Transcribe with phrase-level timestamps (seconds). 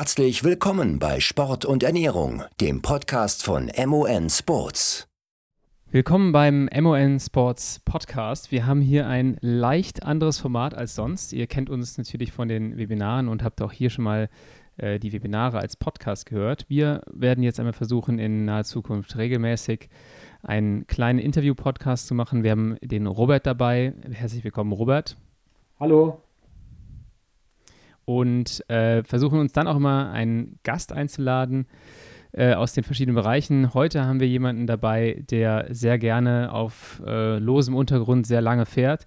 [0.00, 5.06] Herzlich willkommen bei Sport und Ernährung, dem Podcast von MON Sports.
[5.90, 8.50] Willkommen beim MON Sports Podcast.
[8.50, 11.34] Wir haben hier ein leicht anderes Format als sonst.
[11.34, 14.30] Ihr kennt uns natürlich von den Webinaren und habt auch hier schon mal
[14.78, 16.64] äh, die Webinare als Podcast gehört.
[16.70, 19.90] Wir werden jetzt einmal versuchen, in naher Zukunft regelmäßig
[20.42, 22.42] einen kleinen Interview-Podcast zu machen.
[22.42, 23.92] Wir haben den Robert dabei.
[24.10, 25.18] Herzlich willkommen, Robert.
[25.78, 26.22] Hallo
[28.04, 31.66] und äh, versuchen uns dann auch immer einen Gast einzuladen
[32.32, 33.74] äh, aus den verschiedenen Bereichen.
[33.74, 39.04] Heute haben wir jemanden dabei, der sehr gerne auf äh, losem Untergrund sehr lange fährt.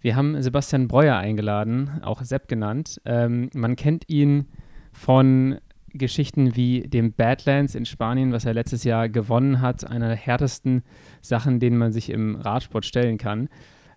[0.00, 3.00] Wir haben Sebastian Breuer eingeladen, auch Sepp genannt.
[3.04, 4.48] Ähm, man kennt ihn
[4.92, 5.58] von
[5.94, 10.82] Geschichten wie dem Badlands in Spanien, was er letztes Jahr gewonnen hat, einer der härtesten
[11.22, 13.48] Sachen, denen man sich im Radsport stellen kann.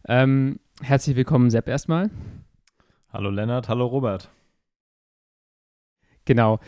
[0.07, 2.09] Ähm, herzlich willkommen, Sepp, erstmal.
[3.11, 4.29] Hallo Lennart, hallo Robert.
[6.27, 6.59] Genau.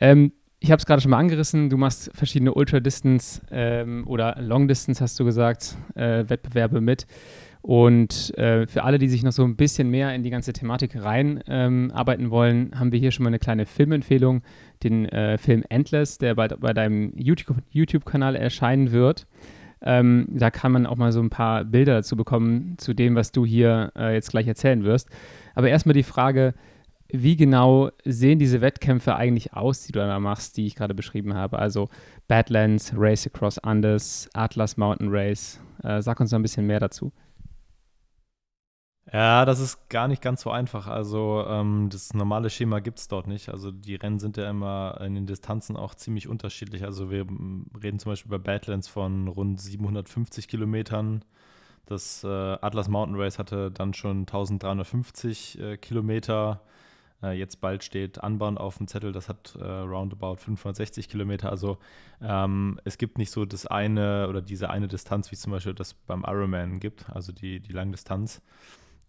[0.00, 5.02] Ähm, ich habe es gerade schon mal angerissen, du machst verschiedene Ultra-Distance ähm, oder Long-Distance,
[5.02, 7.06] hast du gesagt, äh, Wettbewerbe mit.
[7.62, 11.00] Und äh, für alle, die sich noch so ein bisschen mehr in die ganze Thematik
[11.00, 14.42] reinarbeiten ähm, wollen, haben wir hier schon mal eine kleine Filmempfehlung,
[14.82, 19.26] den äh, Film Endless, der bei, bei deinem YouTube-Kanal erscheinen wird.
[19.80, 23.32] Ähm, da kann man auch mal so ein paar Bilder dazu bekommen, zu dem, was
[23.32, 25.08] du hier äh, jetzt gleich erzählen wirst.
[25.54, 26.54] Aber erstmal die Frage,
[27.12, 31.34] wie genau sehen diese Wettkämpfe eigentlich aus, die du da machst, die ich gerade beschrieben
[31.34, 31.58] habe?
[31.58, 31.90] Also
[32.26, 35.60] Badlands, Race Across Andes, Atlas Mountain Race.
[35.82, 37.12] Äh, sag uns noch ein bisschen mehr dazu.
[39.12, 40.86] Ja, das ist gar nicht ganz so einfach.
[40.86, 43.50] Also ähm, das normale Schema gibt es dort nicht.
[43.50, 46.84] Also die Rennen sind ja immer in den Distanzen auch ziemlich unterschiedlich.
[46.84, 47.26] Also wir
[47.82, 51.24] reden zum Beispiel bei Badlands von rund 750 Kilometern.
[51.84, 56.62] Das äh, Atlas Mountain Race hatte dann schon 1350 äh, Kilometer.
[57.22, 61.50] Äh, jetzt bald steht Unbound auf dem Zettel, das hat äh, roundabout 560 Kilometer.
[61.50, 61.78] Also
[62.20, 65.94] ähm, es gibt nicht so das eine oder diese eine Distanz, wie zum Beispiel das
[65.94, 68.42] beim Ironman gibt, also die, die Langdistanz.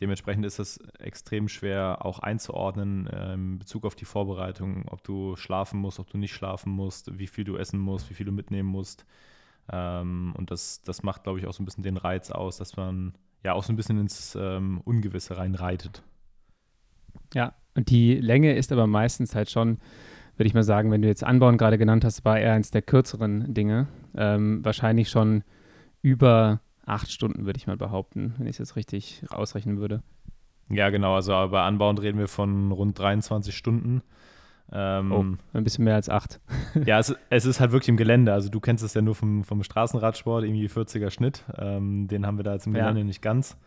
[0.01, 5.35] Dementsprechend ist es extrem schwer auch einzuordnen äh, in Bezug auf die Vorbereitung, ob du
[5.35, 8.31] schlafen musst, ob du nicht schlafen musst, wie viel du essen musst, wie viel du
[8.31, 9.05] mitnehmen musst.
[9.71, 12.75] Ähm, und das, das macht, glaube ich, auch so ein bisschen den Reiz aus, dass
[12.75, 16.03] man ja auch so ein bisschen ins ähm, Ungewisse reinreitet.
[17.33, 19.79] Ja, und die Länge ist aber meistens halt schon,
[20.37, 22.81] würde ich mal sagen, wenn du jetzt Anbauen gerade genannt hast, war eher eins der
[22.81, 23.87] kürzeren Dinge.
[24.15, 25.43] Ähm, wahrscheinlich schon
[26.01, 30.03] über acht Stunden, würde ich mal behaupten, wenn ich es jetzt richtig ausrechnen würde.
[30.69, 31.15] Ja, genau.
[31.15, 34.01] Also bei Anbauen reden wir von rund 23 Stunden.
[34.71, 36.39] Ähm, oh, ein bisschen mehr als acht.
[36.85, 38.33] ja, es, es, ist halt wirklich im Gelände.
[38.33, 41.43] Also du kennst es ja nur vom, vom Straßenradsport, irgendwie 40er Schnitt.
[41.57, 43.05] Ähm, den haben wir da jetzt im Gelände ja.
[43.05, 43.57] nicht ganz.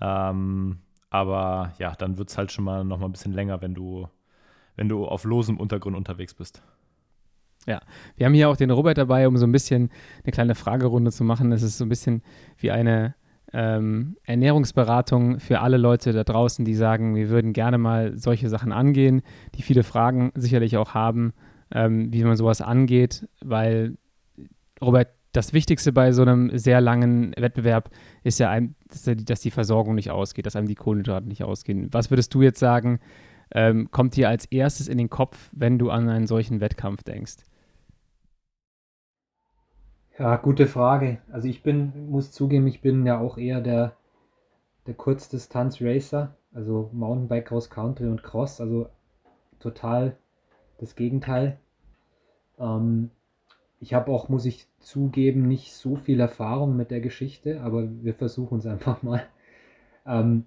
[0.00, 0.78] Ähm,
[1.16, 4.08] aber ja, dann wird es halt schon mal noch mal ein bisschen länger, wenn du,
[4.76, 6.62] wenn du auf losem Untergrund unterwegs bist.
[7.66, 7.80] Ja,
[8.16, 9.90] wir haben hier auch den Robert dabei, um so ein bisschen
[10.22, 11.50] eine kleine Fragerunde zu machen.
[11.52, 12.22] Es ist so ein bisschen
[12.58, 13.14] wie eine
[13.52, 18.70] ähm, Ernährungsberatung für alle Leute da draußen, die sagen, wir würden gerne mal solche Sachen
[18.70, 19.22] angehen,
[19.54, 21.32] die viele Fragen sicherlich auch haben,
[21.72, 23.96] ähm, wie man sowas angeht, weil
[24.80, 27.90] Robert, das Wichtigste bei so einem sehr langen Wettbewerb
[28.26, 31.88] ist ja, ein, dass die Versorgung nicht ausgeht, dass einem die Kohlenhydrate nicht ausgehen.
[31.92, 32.98] Was würdest du jetzt sagen,
[33.54, 37.36] ähm, kommt dir als erstes in den Kopf, wenn du an einen solchen Wettkampf denkst?
[40.18, 41.18] Ja, gute Frage.
[41.30, 43.94] Also ich bin, muss zugeben, ich bin ja auch eher der,
[44.88, 48.88] der Kurzdistanz-Racer, also Mountainbike, Cross Country und Cross, also
[49.60, 50.16] total
[50.78, 51.60] das Gegenteil.
[52.58, 53.10] Ähm,
[53.80, 58.14] ich habe auch, muss ich zugeben, nicht so viel Erfahrung mit der Geschichte, aber wir
[58.14, 59.22] versuchen es einfach mal.
[60.06, 60.44] Ähm,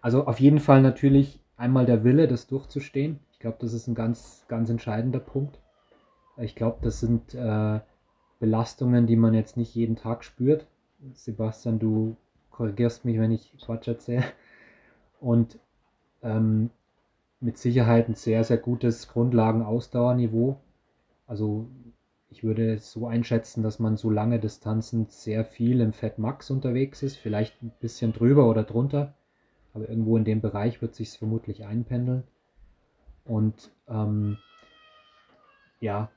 [0.00, 3.20] also auf jeden Fall natürlich einmal der Wille, das durchzustehen.
[3.32, 5.58] Ich glaube, das ist ein ganz, ganz entscheidender Punkt.
[6.36, 7.80] Ich glaube, das sind äh,
[8.40, 10.66] Belastungen, die man jetzt nicht jeden Tag spürt.
[11.12, 12.16] Sebastian, du
[12.50, 14.24] korrigierst mich, wenn ich Quatsch erzähle.
[15.20, 15.58] Und
[16.22, 16.70] ähm,
[17.40, 20.56] mit Sicherheit ein sehr, sehr gutes Grundlagen-Ausdauerniveau.
[21.26, 21.68] Also
[22.34, 26.50] ich würde es so einschätzen, dass man so lange Distanzen sehr viel im Fett Max
[26.50, 29.14] unterwegs ist, vielleicht ein bisschen drüber oder drunter,
[29.72, 32.24] aber irgendwo in dem Bereich wird sich vermutlich einpendeln.
[33.24, 34.38] Und ähm,
[35.78, 36.10] ja,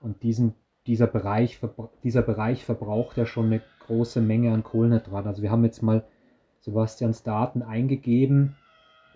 [0.00, 0.54] und diesen,
[0.86, 1.58] dieser, Bereich,
[2.04, 5.26] dieser Bereich verbraucht ja schon eine große Menge an Kohlenhydrat.
[5.26, 6.04] Also wir haben jetzt mal
[6.60, 8.54] Sebastians Daten eingegeben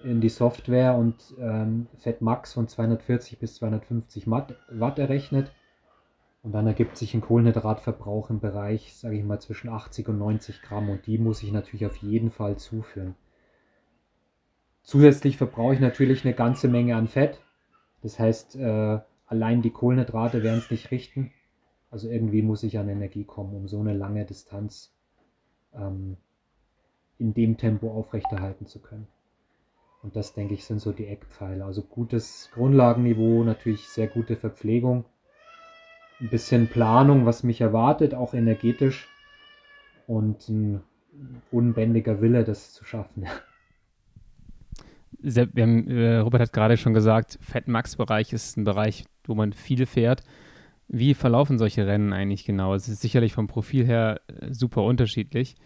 [0.03, 1.87] in die Software und ähm,
[2.19, 5.53] Max von 240 bis 250 Watt errechnet.
[6.49, 10.63] Und dann ergibt sich ein Kohlenhydratverbrauch im Bereich, sage ich mal, zwischen 80 und 90
[10.63, 10.89] Gramm.
[10.89, 13.17] Und die muss ich natürlich auf jeden Fall zuführen.
[14.83, 17.39] Zusätzlich verbrauche ich natürlich eine ganze Menge an Fett.
[18.01, 21.33] Das heißt, äh, allein die Kohlenhydrate werden es nicht richten.
[21.91, 24.91] Also irgendwie muss ich an Energie kommen, um so eine lange Distanz
[25.75, 26.17] ähm,
[27.19, 29.07] in dem Tempo aufrechterhalten zu können.
[30.03, 31.67] Und das, denke ich, sind so die Eckpfeiler.
[31.67, 35.05] Also gutes Grundlagenniveau, natürlich sehr gute Verpflegung,
[36.21, 39.09] ein bisschen Planung, was mich erwartet, auch energetisch
[40.07, 40.83] und ein
[41.51, 43.27] unbändiger Wille, das zu schaffen.
[45.25, 50.23] Haben, äh, Robert hat gerade schon gesagt, Fett-Max-Bereich ist ein Bereich, wo man viel fährt.
[50.87, 52.73] Wie verlaufen solche Rennen eigentlich genau?
[52.75, 55.57] Es ist sicherlich vom Profil her äh, super unterschiedlich.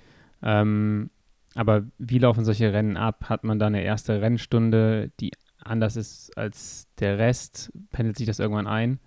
[0.42, 1.10] Ähm,
[1.54, 3.26] aber wie laufen solche Rennen ab?
[3.28, 7.72] Hat man da eine erste Rennstunde, die anders ist als der Rest?
[7.90, 9.00] Pendelt sich das irgendwann ein?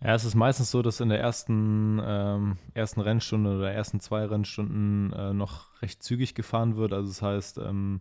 [0.00, 4.24] Ja, es ist meistens so, dass in der ersten, ähm, ersten Rennstunde oder ersten zwei
[4.24, 6.92] Rennstunden äh, noch recht zügig gefahren wird.
[6.92, 8.00] Also das heißt, ähm,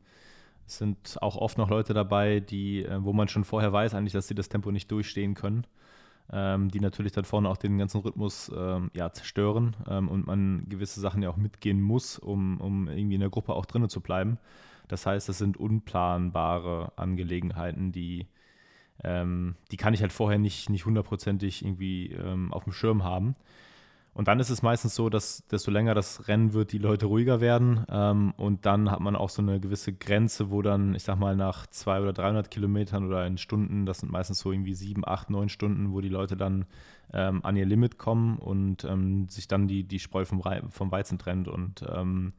[0.67, 4.13] es sind auch oft noch Leute dabei, die, äh, wo man schon vorher weiß eigentlich,
[4.13, 5.65] dass sie das Tempo nicht durchstehen können
[6.31, 10.65] ähm, die natürlich dann vorne auch den ganzen Rhythmus ähm, ja, zerstören ähm, und man
[10.67, 14.01] gewisse Sachen ja auch mitgehen muss, um, um irgendwie in der Gruppe auch drinnen zu
[14.01, 14.37] bleiben.
[14.87, 18.27] Das heißt, das sind unplanbare Angelegenheiten, die,
[19.03, 23.35] ähm, die kann ich halt vorher nicht, nicht hundertprozentig irgendwie ähm, auf dem Schirm haben.
[24.17, 27.39] Und dann ist es meistens so, dass desto länger das Rennen wird, die Leute ruhiger
[27.39, 27.85] werden.
[27.87, 31.35] Ähm, und dann hat man auch so eine gewisse Grenze, wo dann, ich sag mal,
[31.35, 35.29] nach 200 oder 300 Kilometern oder in Stunden, das sind meistens so irgendwie sieben, acht,
[35.29, 36.65] neun Stunden, wo die Leute dann
[37.13, 40.41] ähm, an ihr Limit kommen und ähm, sich dann die, die Spreu vom,
[40.71, 41.47] vom Weizen trennt.
[41.47, 42.33] Und ähm,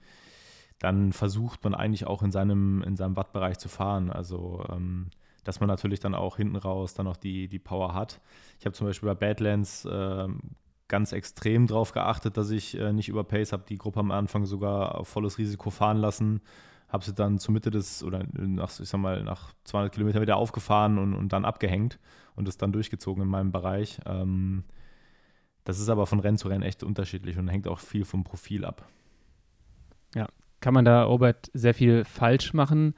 [0.80, 4.10] dann versucht man eigentlich auch in seinem, in seinem Wattbereich zu fahren.
[4.10, 5.10] Also ähm,
[5.48, 8.20] dass man natürlich dann auch hinten raus dann auch die, die Power hat.
[8.58, 10.28] Ich habe zum Beispiel bei Badlands äh,
[10.88, 15.02] ganz extrem darauf geachtet, dass ich äh, nicht überpace, habe die Gruppe am Anfang sogar
[15.06, 16.42] volles Risiko fahren lassen,
[16.90, 20.36] habe sie dann zur Mitte des, oder nach, ich sag mal, nach 200 Kilometern wieder
[20.36, 21.98] aufgefahren und, und dann abgehängt
[22.36, 24.00] und es dann durchgezogen in meinem Bereich.
[24.04, 24.64] Ähm,
[25.64, 28.66] das ist aber von Rennen zu Rennen echt unterschiedlich und hängt auch viel vom Profil
[28.66, 28.86] ab.
[30.14, 30.26] Ja,
[30.60, 32.94] kann man da, Robert, sehr viel falsch machen?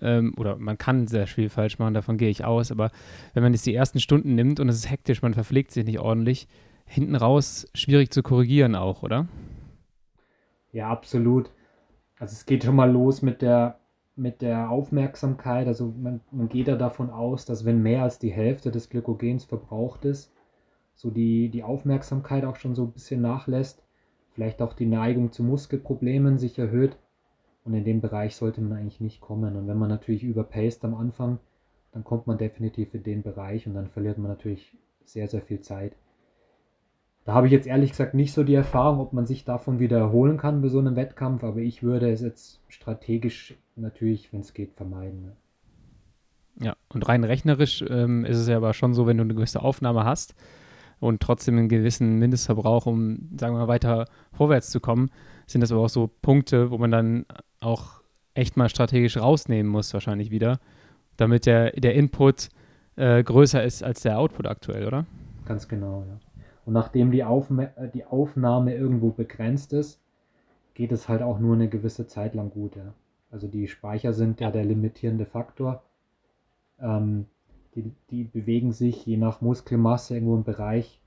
[0.00, 2.90] Ähm, oder man kann sehr viel falsch machen, davon gehe ich aus, aber
[3.32, 6.00] wenn man jetzt die ersten Stunden nimmt und es ist hektisch, man verpflegt sich nicht
[6.00, 6.48] ordentlich,
[6.86, 9.28] hinten raus schwierig zu korrigieren auch, oder?
[10.72, 11.50] Ja, absolut.
[12.18, 13.78] Also es geht schon mal los mit der,
[14.16, 15.66] mit der Aufmerksamkeit.
[15.66, 19.44] Also man, man geht ja davon aus, dass wenn mehr als die Hälfte des Glykogens
[19.44, 20.32] verbraucht ist,
[20.94, 23.82] so die, die Aufmerksamkeit auch schon so ein bisschen nachlässt,
[24.32, 26.96] vielleicht auch die Neigung zu Muskelproblemen sich erhöht.
[27.64, 29.56] Und in dem Bereich sollte man eigentlich nicht kommen.
[29.56, 31.38] Und wenn man natürlich überpaced am Anfang,
[31.92, 35.60] dann kommt man definitiv in den Bereich und dann verliert man natürlich sehr, sehr viel
[35.60, 35.96] Zeit.
[37.24, 39.98] Da habe ich jetzt ehrlich gesagt nicht so die Erfahrung, ob man sich davon wieder
[39.98, 44.52] erholen kann bei so einem Wettkampf, aber ich würde es jetzt strategisch natürlich, wenn es
[44.52, 45.32] geht, vermeiden.
[46.60, 49.62] Ja, und rein rechnerisch ähm, ist es ja aber schon so, wenn du eine gewisse
[49.62, 50.34] Aufnahme hast
[51.00, 55.10] und trotzdem einen gewissen Mindestverbrauch, um, sagen wir mal, weiter vorwärts zu kommen,
[55.46, 57.26] sind das aber auch so Punkte, wo man dann
[57.64, 58.02] auch
[58.34, 60.58] echt mal strategisch rausnehmen muss, wahrscheinlich wieder,
[61.16, 62.48] damit der, der Input
[62.96, 65.06] äh, größer ist als der Output aktuell, oder?
[65.46, 66.18] Ganz genau, ja.
[66.64, 70.00] Und nachdem die, Aufme äh, die Aufnahme irgendwo begrenzt ist,
[70.74, 72.76] geht es halt auch nur eine gewisse Zeit lang gut.
[72.76, 72.94] Ja.
[73.30, 75.82] Also die Speicher sind ja der limitierende Faktor.
[76.80, 77.26] Ähm,
[77.74, 81.00] die, die bewegen sich je nach Muskelmasse irgendwo im Bereich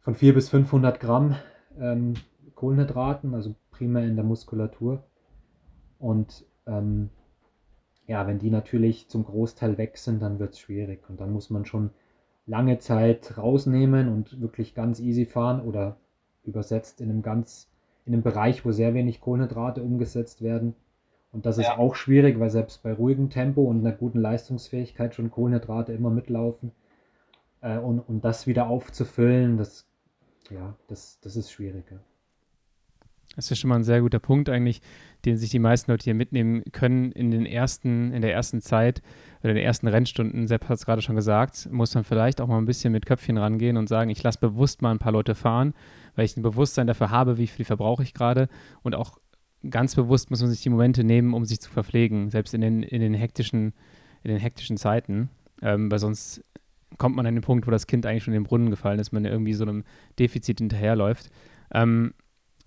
[0.00, 1.36] von 400 bis 500 Gramm
[1.78, 2.14] ähm,
[2.54, 5.02] Kohlenhydraten, also primär in der Muskulatur.
[5.98, 7.10] Und ähm,
[8.06, 11.08] ja, wenn die natürlich zum Großteil weg sind, dann wird es schwierig.
[11.08, 11.90] Und dann muss man schon
[12.46, 15.96] lange Zeit rausnehmen und wirklich ganz easy fahren oder
[16.44, 17.68] übersetzt in einem ganz,
[18.04, 20.74] in einem Bereich, wo sehr wenig Kohlenhydrate umgesetzt werden.
[21.32, 25.30] Und das ist auch schwierig, weil selbst bei ruhigem Tempo und einer guten Leistungsfähigkeit schon
[25.30, 26.72] Kohlenhydrate immer mitlaufen.
[27.60, 29.86] Äh, und, und das wieder aufzufüllen, das,
[30.50, 32.00] ja, das, das ist schwieriger.
[33.34, 34.80] Das ist schon mal ein sehr guter Punkt eigentlich,
[35.24, 39.02] den sich die meisten Leute hier mitnehmen können in den ersten, in der ersten Zeit
[39.40, 40.46] oder in den ersten Rennstunden.
[40.46, 43.36] Sepp hat es gerade schon gesagt, muss man vielleicht auch mal ein bisschen mit Köpfchen
[43.36, 45.74] rangehen und sagen, ich lasse bewusst mal ein paar Leute fahren,
[46.14, 48.48] weil ich ein Bewusstsein dafür habe, wie viel verbrauche ich gerade
[48.82, 49.18] und auch
[49.68, 52.82] ganz bewusst muss man sich die Momente nehmen, um sich zu verpflegen, selbst in den,
[52.82, 53.74] in den hektischen,
[54.22, 55.30] in den hektischen Zeiten,
[55.62, 56.44] ähm, weil sonst
[56.98, 59.12] kommt man an den Punkt, wo das Kind eigentlich schon in den Brunnen gefallen ist,
[59.12, 59.84] man irgendwie so einem
[60.18, 61.30] Defizit hinterherläuft.
[61.72, 62.14] Ähm,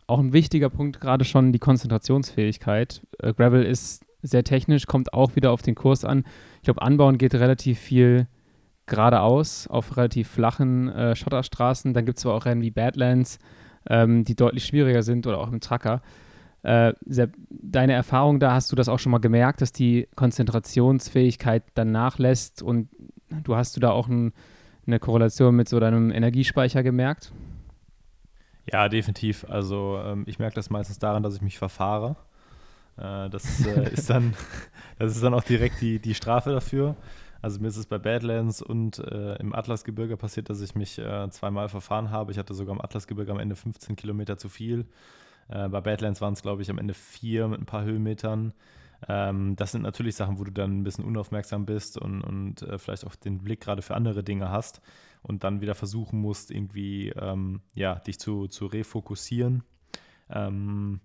[0.09, 3.01] auch ein wichtiger Punkt gerade schon die Konzentrationsfähigkeit.
[3.19, 6.25] Äh, Gravel ist sehr technisch, kommt auch wieder auf den Kurs an.
[6.57, 8.27] Ich glaube, Anbauen geht relativ viel
[8.85, 11.93] geradeaus auf relativ flachen äh, Schotterstraßen.
[11.93, 13.39] Dann gibt es aber auch Rennen wie Badlands,
[13.87, 16.01] ähm, die deutlich schwieriger sind oder auch im Tracker.
[16.63, 16.93] Äh,
[17.49, 22.61] deine Erfahrung da, hast du das auch schon mal gemerkt, dass die Konzentrationsfähigkeit dann nachlässt
[22.61, 22.89] und
[23.43, 24.33] du hast du da auch ein,
[24.85, 27.31] eine Korrelation mit so deinem Energiespeicher gemerkt?
[28.71, 29.45] Ja, definitiv.
[29.49, 32.15] Also ähm, ich merke das meistens daran, dass ich mich verfahre.
[32.97, 34.35] Äh, das, äh, ist dann,
[34.99, 36.95] das ist dann auch direkt die, die Strafe dafür.
[37.41, 41.29] Also mir ist es bei Badlands und äh, im Atlasgebirge passiert, dass ich mich äh,
[41.29, 42.31] zweimal verfahren habe.
[42.31, 44.85] Ich hatte sogar im Atlasgebirge am Ende 15 Kilometer zu viel.
[45.47, 48.53] Äh, bei Badlands waren es, glaube ich, am Ende vier mit ein paar Höhenmetern.
[49.07, 52.77] Ähm, das sind natürlich Sachen, wo du dann ein bisschen unaufmerksam bist und, und äh,
[52.77, 54.81] vielleicht auch den Blick gerade für andere Dinge hast
[55.21, 59.63] und dann wieder versuchen musst, irgendwie ähm, ja, dich zu, zu refokussieren.
[60.29, 61.01] Ähm,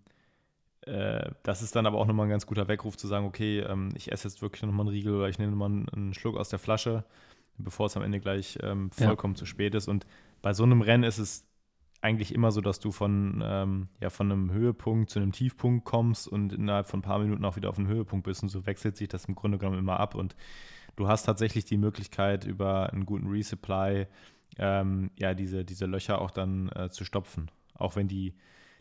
[0.82, 3.90] äh, das ist dann aber auch nochmal ein ganz guter Weckruf zu sagen, okay, ähm,
[3.96, 6.58] ich esse jetzt wirklich nochmal einen Riegel oder ich nehme nochmal einen Schluck aus der
[6.58, 7.04] Flasche,
[7.56, 9.38] bevor es am Ende gleich ähm, vollkommen ja.
[9.38, 9.88] zu spät ist.
[9.88, 10.06] Und
[10.42, 11.46] bei so einem Rennen ist es
[12.04, 16.28] eigentlich immer so, dass du von, ähm, ja, von einem Höhepunkt zu einem Tiefpunkt kommst
[16.28, 18.42] und innerhalb von ein paar Minuten auch wieder auf einen Höhepunkt bist.
[18.42, 20.14] Und so wechselt sich das im Grunde genommen immer ab.
[20.14, 20.36] Und
[20.96, 24.06] du hast tatsächlich die Möglichkeit, über einen guten Resupply
[24.58, 27.50] ähm, ja, diese, diese Löcher auch dann äh, zu stopfen.
[27.74, 28.34] Auch wenn die,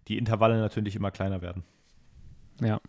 [0.10, 1.64] die Intervalle natürlich immer kleiner werden.
[2.62, 2.82] Ja.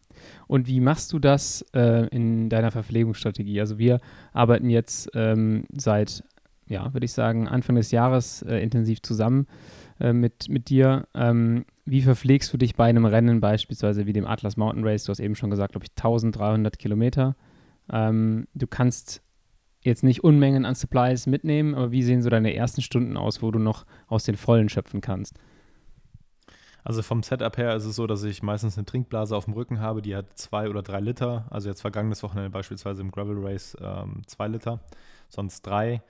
[0.49, 3.61] Und wie machst du das äh, in deiner Verpflegungsstrategie?
[3.61, 4.01] Also wir
[4.33, 6.25] arbeiten jetzt ähm, seit,
[6.67, 9.47] ja, würde ich sagen, Anfang des Jahres äh, intensiv zusammen
[10.05, 11.09] äh, mit, mit dir.
[11.15, 15.05] Ähm, wie verpflegst du dich bei einem Rennen beispielsweise wie dem Atlas Mountain Race?
[15.05, 17.37] Du hast eben schon gesagt, glaube ich, 1300 Kilometer.
[17.91, 19.23] Ähm, du kannst
[19.83, 23.51] jetzt nicht Unmengen an Supplies mitnehmen, aber wie sehen so deine ersten Stunden aus, wo
[23.51, 25.39] du noch aus den Vollen schöpfen kannst?
[26.83, 29.81] Also vom Setup her ist es so, dass ich meistens eine Trinkblase auf dem Rücken
[29.81, 31.47] habe, die hat zwei oder drei Liter.
[31.49, 34.81] Also jetzt vergangenes Wochenende beispielsweise im Gravel Race ähm, zwei Liter,
[35.31, 36.03] sonst drei,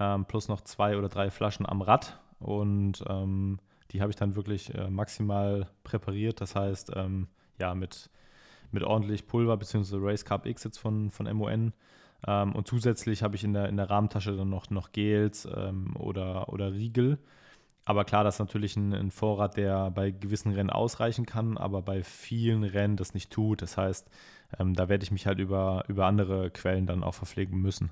[0.00, 2.18] ähm, plus noch zwei oder drei Flaschen am Rad.
[2.42, 3.58] Und ähm,
[3.90, 6.40] die habe ich dann wirklich äh, maximal präpariert.
[6.40, 8.10] Das heißt, ähm, ja, mit,
[8.70, 9.96] mit ordentlich Pulver bzw.
[9.98, 11.72] Race Carb X jetzt von, von MON.
[12.26, 15.96] Ähm, und zusätzlich habe ich in der, in der Rahmentasche dann noch, noch Gels ähm,
[15.96, 17.18] oder, oder Riegel
[17.84, 21.82] aber klar, das ist natürlich ein, ein, Vorrat, der bei gewissen Rennen ausreichen kann, aber
[21.82, 23.62] bei vielen Rennen das nicht tut.
[23.62, 24.08] Das heißt,
[24.58, 27.90] ähm, da werde ich mich halt über, über andere Quellen dann auch verpflegen müssen.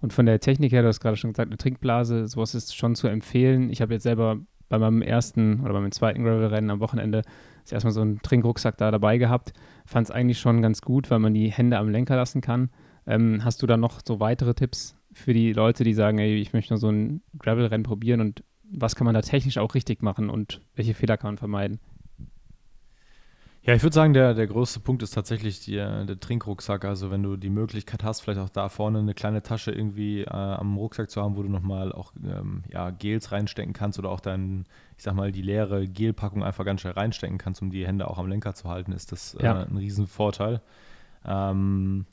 [0.00, 2.94] Und von der Technik her, du hast gerade schon gesagt, eine Trinkblase, sowas ist schon
[2.94, 3.70] zu empfehlen.
[3.70, 7.22] Ich habe jetzt selber bei meinem ersten oder bei meinem zweiten Gravel-Rennen am Wochenende
[7.62, 9.52] das erstmal so einen Trinkrucksack da dabei gehabt.
[9.84, 12.70] Fand es eigentlich schon ganz gut, weil man die Hände am Lenker lassen kann.
[13.06, 16.52] Ähm, hast du da noch so weitere Tipps, für die Leute, die sagen, ey, ich
[16.52, 20.30] möchte nur so ein Gravel-Rennen probieren und was kann man da technisch auch richtig machen
[20.30, 21.80] und welche Fehler kann man vermeiden?
[23.62, 26.86] Ja, ich würde sagen, der, der größte Punkt ist tatsächlich die, der Trinkrucksack.
[26.86, 30.30] Also wenn du die Möglichkeit hast, vielleicht auch da vorne eine kleine Tasche irgendwie äh,
[30.30, 34.20] am Rucksack zu haben, wo du nochmal auch ähm, ja, Gels reinstecken kannst oder auch
[34.20, 34.64] dann,
[34.96, 38.18] ich sag mal, die leere Gelpackung einfach ganz schnell reinstecken kannst, um die Hände auch
[38.18, 39.62] am Lenker zu halten, ist das äh, ja.
[39.62, 40.62] ein Riesenvorteil.
[41.26, 42.06] Ähm,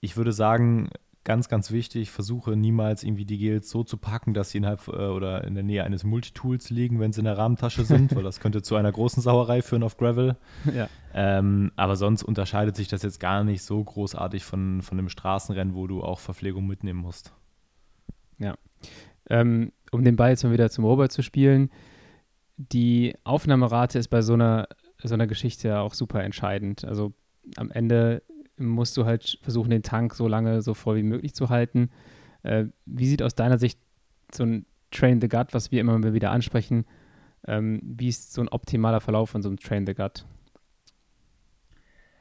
[0.00, 0.90] ich würde sagen,
[1.26, 5.08] ganz, ganz wichtig, versuche niemals irgendwie die Gels so zu packen, dass sie innerhalb äh,
[5.08, 8.38] oder in der Nähe eines Multitools liegen, wenn sie in der Rahmentasche sind, weil das
[8.38, 10.36] könnte zu einer großen Sauerei führen auf Gravel.
[10.72, 10.88] Ja.
[11.12, 15.74] Ähm, aber sonst unterscheidet sich das jetzt gar nicht so großartig von, von einem Straßenrennen,
[15.74, 17.32] wo du auch Verpflegung mitnehmen musst.
[18.38, 18.54] Ja.
[19.28, 21.70] Ähm, um den Ball jetzt mal wieder zum Robert zu spielen,
[22.56, 24.68] die Aufnahmerate ist bei so einer,
[25.02, 26.84] so einer Geschichte ja auch super entscheidend.
[26.84, 27.14] Also
[27.56, 28.22] am Ende
[28.58, 31.90] musst du halt versuchen, den Tank so lange so voll wie möglich zu halten.
[32.42, 33.78] Äh, wie sieht aus deiner Sicht
[34.32, 36.86] so ein Train the Gut, was wir immer wieder ansprechen,
[37.46, 40.24] ähm, wie ist so ein optimaler Verlauf von so einem Train the Gut?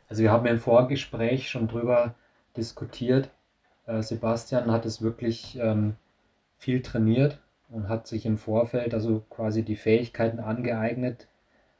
[0.07, 2.15] Also wir haben im Vorgespräch schon drüber
[2.57, 3.31] diskutiert.
[3.85, 5.95] Äh, Sebastian hat es wirklich ähm,
[6.57, 11.27] viel trainiert und hat sich im Vorfeld also quasi die Fähigkeiten angeeignet,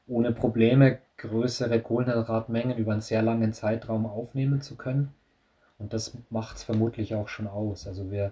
[0.08, 5.14] ohne Probleme größere Kohlenhydratmengen über einen sehr langen Zeitraum aufnehmen zu können.
[5.78, 7.88] Und das macht es vermutlich auch schon aus.
[7.88, 8.32] Also wir,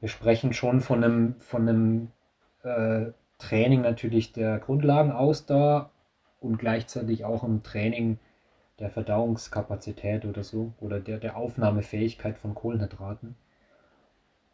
[0.00, 2.08] wir sprechen schon von einem, von einem
[2.62, 5.90] äh, Training natürlich der Grundlagenausdauer
[6.40, 8.18] und gleichzeitig auch ein Training
[8.78, 13.36] der Verdauungskapazität oder so oder der, der Aufnahmefähigkeit von Kohlenhydraten.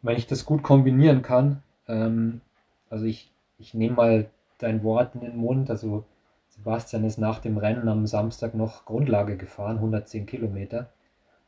[0.01, 2.41] Wenn ich das gut kombinieren kann, ähm,
[2.89, 4.29] also ich, ich nehme mal
[4.59, 6.05] dein Wort in den Mund, also
[6.57, 10.89] Sebastian ist nach dem Rennen am Samstag noch Grundlage gefahren, 110 Kilometer,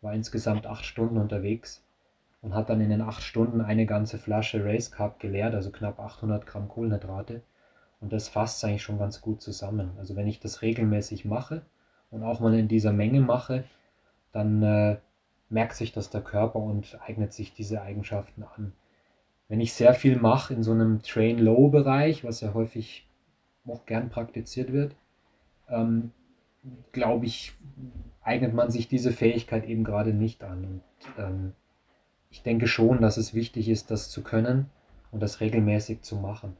[0.01, 1.83] war insgesamt acht Stunden unterwegs
[2.41, 5.99] und hat dann in den acht Stunden eine ganze Flasche Race Carb geleert, also knapp
[5.99, 7.41] 800 Gramm Kohlenhydrate.
[7.99, 9.91] Und das fasst eigentlich schon ganz gut zusammen.
[9.97, 11.63] Also wenn ich das regelmäßig mache
[12.11, 13.65] und auch mal in dieser Menge mache,
[14.31, 14.97] dann äh,
[15.49, 18.73] merkt sich das der Körper und eignet sich diese Eigenschaften an.
[19.49, 23.08] Wenn ich sehr viel mache in so einem Train-Low-Bereich, was ja häufig
[23.71, 24.95] auch gern praktiziert wird,
[25.69, 26.11] ähm,
[26.91, 27.53] glaube ich,
[28.21, 30.65] eignet man sich diese Fähigkeit eben gerade nicht an.
[30.65, 30.81] Und
[31.17, 31.53] ähm,
[32.29, 34.69] ich denke schon, dass es wichtig ist, das zu können
[35.11, 36.55] und das regelmäßig zu machen.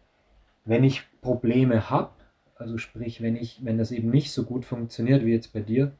[0.66, 2.12] Wenn ich Probleme habe,
[2.56, 5.94] also sprich, wenn ich, wenn das eben nicht so gut funktioniert wie jetzt bei dir,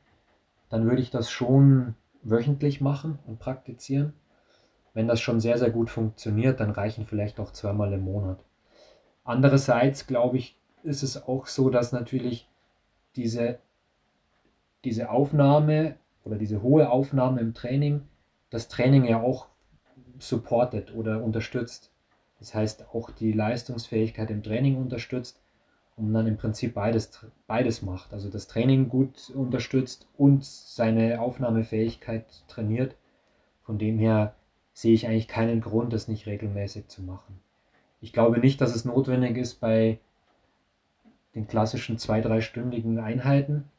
[0.70, 4.14] dann würde ich das schon wöchentlich machen und praktizieren.
[4.94, 8.44] Wenn das schon sehr, sehr gut funktioniert, dann reichen vielleicht auch zweimal im Monat.
[9.24, 12.48] Andererseits glaube ich, ist es auch so, dass natürlich
[13.16, 13.60] diese,
[14.84, 18.02] diese Aufnahme oder diese hohe Aufnahme im Training
[18.50, 19.48] das Training ja auch
[20.18, 21.92] supportet oder unterstützt.
[22.40, 25.42] Das heißt, auch die Leistungsfähigkeit im Training unterstützt
[25.98, 28.14] und dann im Prinzip beides, beides macht.
[28.14, 32.96] Also das Training gut unterstützt und seine Aufnahmefähigkeit trainiert.
[33.62, 34.34] Von dem her
[34.74, 37.40] sehe ich eigentlich keinen Grund, das nicht regelmäßig zu machen.
[38.02, 40.00] Ich glaube nicht, dass es notwendig ist bei
[41.40, 43.70] den klassischen zwei-, dreistündigen Einheiten.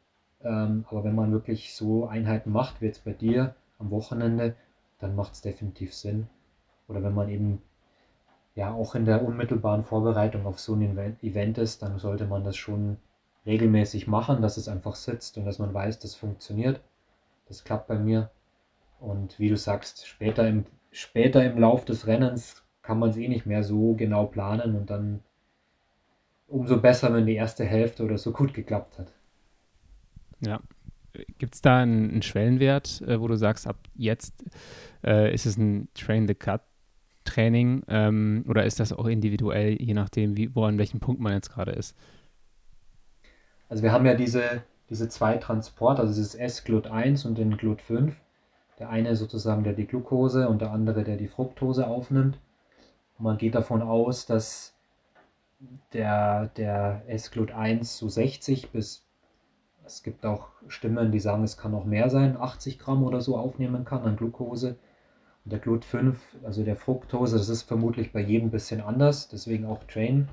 [0.43, 4.57] Ähm, aber wenn man wirklich so Einheiten macht, wie jetzt bei dir am Wochenende,
[4.99, 6.29] dann macht es definitiv Sinn.
[6.89, 7.61] Oder wenn man eben
[8.55, 12.57] ja auch in der unmittelbaren Vorbereitung auf so ein Event ist, dann sollte man das
[12.57, 12.97] schon
[13.45, 16.81] regelmäßig machen, dass es einfach sitzt und dass man weiß, das funktioniert.
[17.47, 18.31] Das klappt bei mir.
[19.01, 23.29] Und wie du sagst, später im, später im Lauf des Rennens kann man es eh
[23.29, 25.21] nicht mehr so genau planen und dann
[26.51, 29.13] umso besser, wenn die erste Hälfte oder so gut geklappt hat.
[30.41, 30.61] Ja.
[31.39, 34.45] Gibt es da einen, einen Schwellenwert, äh, wo du sagst, ab jetzt
[35.05, 36.63] äh, ist es ein Train the Cut
[37.25, 41.35] Training ähm, oder ist das auch individuell, je nachdem, wie, wo an welchem Punkt man
[41.35, 41.97] jetzt gerade ist?
[43.69, 48.13] Also wir haben ja diese, diese zwei Transporte, also dieses S-Glut1 und den Glut5.
[48.79, 52.39] Der eine sozusagen, der die Glucose und der andere, der die Fructose aufnimmt.
[53.19, 54.75] Und man geht davon aus, dass
[55.93, 59.05] der, der S-Glut1 so 60 bis,
[59.85, 63.37] es gibt auch Stimmen, die sagen, es kann auch mehr sein, 80 Gramm oder so
[63.37, 64.77] aufnehmen kann an Glucose
[65.45, 69.29] und der Glut 5, also der Fructose, das ist vermutlich bei jedem ein bisschen anders,
[69.29, 70.29] deswegen auch Train.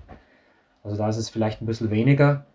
[0.84, 2.46] Also da ist es vielleicht ein bisschen weniger.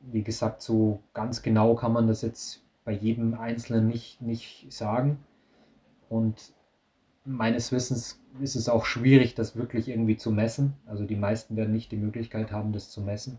[0.00, 5.24] Wie gesagt, so ganz genau kann man das jetzt bei jedem Einzelnen nicht, nicht sagen.
[6.08, 6.52] Und
[7.28, 10.74] meines Wissens ist es auch schwierig, das wirklich irgendwie zu messen.
[10.86, 13.38] Also die meisten werden nicht die Möglichkeit haben, das zu messen.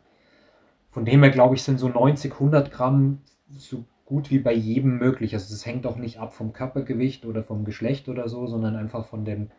[0.90, 4.98] Von dem her, glaube ich, sind so 90, 100 Gramm so gut wie bei jedem
[4.98, 5.34] möglich.
[5.34, 9.06] Also es hängt auch nicht ab vom Körpergewicht oder vom Geschlecht oder so, sondern einfach
[9.06, 9.50] von dem,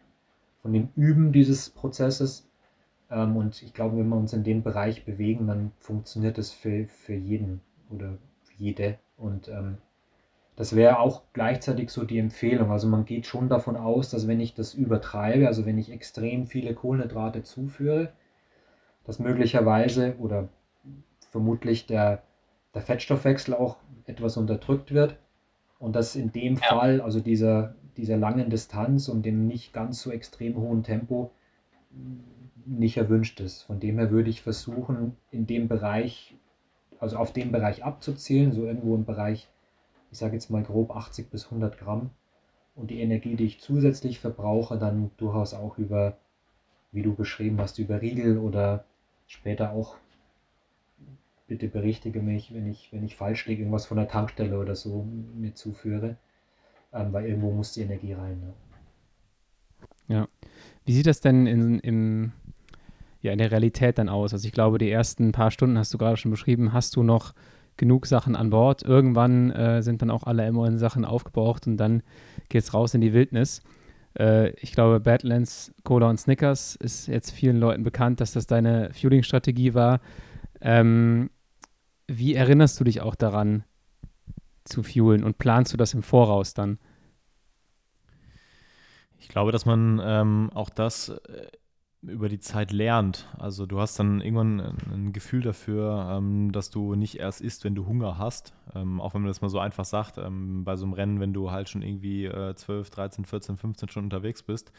[0.63, 2.49] von dem Üben dieses Prozesses.
[3.11, 6.87] Ähm, und ich glaube, wenn wir uns in dem Bereich bewegen, dann funktioniert das für,
[6.87, 8.99] für jeden oder für jede.
[9.17, 9.79] Und ähm,
[10.61, 12.71] das wäre auch gleichzeitig so die Empfehlung.
[12.71, 16.47] Also man geht schon davon aus, dass wenn ich das übertreibe, also wenn ich extrem
[16.47, 18.13] viele Kohlenhydrate zuführe,
[19.05, 20.51] dass möglicherweise oder
[21.31, 22.25] vermutlich der,
[22.75, 25.17] der Fettstoffwechsel auch etwas unterdrückt wird
[25.79, 26.61] und dass in dem ja.
[26.61, 31.31] Fall, also dieser, dieser langen Distanz und dem nicht ganz so extrem hohen Tempo,
[32.67, 33.63] nicht erwünscht ist.
[33.63, 36.35] Von dem her würde ich versuchen, in dem Bereich,
[36.99, 39.49] also auf dem Bereich abzuzielen, so irgendwo im Bereich,
[40.11, 42.11] ich sage jetzt mal grob 80 bis 100 Gramm
[42.75, 46.17] und die Energie, die ich zusätzlich verbrauche, dann durchaus auch über,
[46.93, 48.85] wie du beschrieben hast, über Riegel oder
[49.27, 49.97] später auch
[51.47, 55.05] bitte berichtige mich, wenn ich, wenn ich falsch liege, irgendwas von der Tankstelle oder so
[55.35, 56.17] mir zuführe.
[56.93, 58.55] Ähm, weil irgendwo muss die Energie rein.
[60.09, 60.17] Ja.
[60.17, 60.29] ja.
[60.85, 62.33] Wie sieht das denn in, im,
[63.21, 64.33] ja, in der Realität dann aus?
[64.33, 67.35] Also ich glaube, die ersten paar Stunden hast du gerade schon beschrieben, hast du noch
[67.77, 68.83] genug Sachen an Bord.
[68.83, 72.03] Irgendwann äh, sind dann auch alle MON-Sachen aufgebraucht und dann
[72.49, 73.63] geht es raus in die Wildnis.
[74.19, 78.91] Äh, ich glaube, Badlands, Cola und Snickers ist jetzt vielen Leuten bekannt, dass das deine
[78.93, 80.01] Fueling-Strategie war.
[80.61, 81.31] Ähm,
[82.07, 83.65] wie erinnerst du dich auch daran
[84.65, 86.79] zu fuelen und planst du das im Voraus dann?
[89.19, 91.47] Ich glaube, dass man ähm, auch das äh,
[92.03, 93.29] über die Zeit lernt.
[93.39, 94.61] Also du hast dann irgendwann
[94.91, 98.55] ein Gefühl dafür, ähm, dass du nicht erst isst, wenn du Hunger hast.
[98.75, 101.33] Ähm, auch wenn man das mal so einfach sagt, ähm, bei so einem Rennen, wenn
[101.33, 104.73] du halt schon irgendwie äh, 12, 13, 14, 15 Stunden unterwegs bist,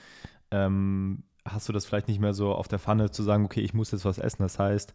[0.54, 3.92] hast du das vielleicht nicht mehr so auf der Pfanne zu sagen, okay, ich muss
[3.92, 4.42] jetzt was essen.
[4.42, 4.94] Das heißt,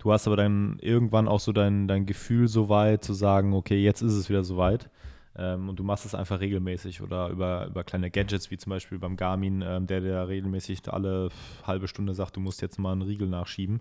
[0.00, 3.82] Du hast aber dann irgendwann auch so dein, dein Gefühl so weit zu sagen, okay,
[3.82, 4.88] jetzt ist es wieder soweit.
[5.36, 8.98] Ähm, und du machst es einfach regelmäßig oder über, über kleine Gadgets, wie zum Beispiel
[8.98, 11.30] beim Garmin, ähm, der dir regelmäßig alle
[11.64, 13.80] halbe Stunde sagt, du musst jetzt mal einen Riegel nachschieben.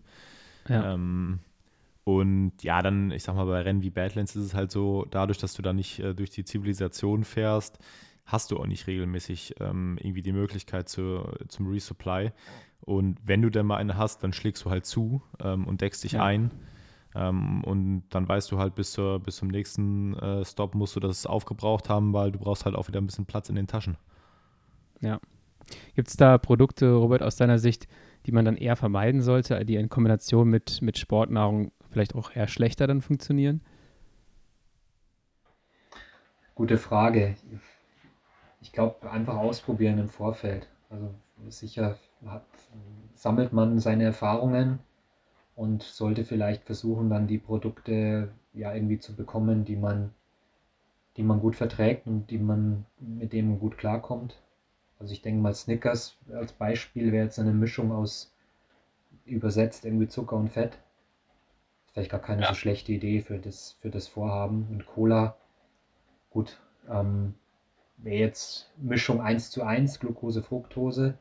[0.67, 0.93] Ja.
[0.93, 1.39] Ähm,
[2.03, 5.37] und ja, dann, ich sag mal, bei Rennen wie Badlands ist es halt so, dadurch,
[5.37, 7.79] dass du da nicht äh, durch die Zivilisation fährst,
[8.25, 12.31] hast du auch nicht regelmäßig ähm, irgendwie die Möglichkeit zu, zum Resupply.
[12.81, 16.03] Und wenn du dann mal eine hast, dann schlägst du halt zu ähm, und deckst
[16.03, 16.23] dich ja.
[16.23, 16.51] ein.
[17.19, 21.01] Ähm, und dann weißt du halt, bis, zur, bis zum nächsten äh, Stop musst du
[21.01, 23.97] das aufgebraucht haben, weil du brauchst halt auch wieder ein bisschen Platz in den Taschen.
[25.01, 25.19] Ja.
[25.95, 27.87] Gibt es da Produkte, Robert, aus deiner Sicht,
[28.25, 32.47] die man dann eher vermeiden sollte, die in Kombination mit, mit Sportnahrung vielleicht auch eher
[32.47, 33.61] schlechter dann funktionieren?
[36.55, 37.35] Gute Frage.
[38.61, 40.69] Ich glaube, einfach ausprobieren im Vorfeld.
[40.89, 41.13] Also
[41.49, 42.45] sicher hat,
[43.13, 44.79] sammelt man seine Erfahrungen
[45.59, 50.13] und sollte vielleicht versuchen, dann die Produkte ja irgendwie zu bekommen, die man,
[51.17, 54.37] die man gut verträgt und die man mit denen gut klarkommt.
[54.99, 58.33] Also ich denke mal, Snickers als Beispiel wäre jetzt eine Mischung aus
[59.25, 60.77] übersetzt irgendwie Zucker und Fett.
[61.91, 62.47] Vielleicht gar keine ja.
[62.47, 64.65] so schlechte Idee für das, für das Vorhaben.
[64.71, 65.35] Und Cola,
[66.29, 66.57] gut,
[66.89, 67.33] ähm,
[67.97, 71.17] wäre jetzt Mischung 1 zu 1, Glucose, Fructose,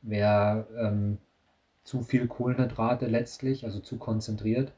[0.00, 1.18] wäre ähm,
[1.88, 4.72] zu viel Kohlenhydrate letztlich, also zu konzentriert.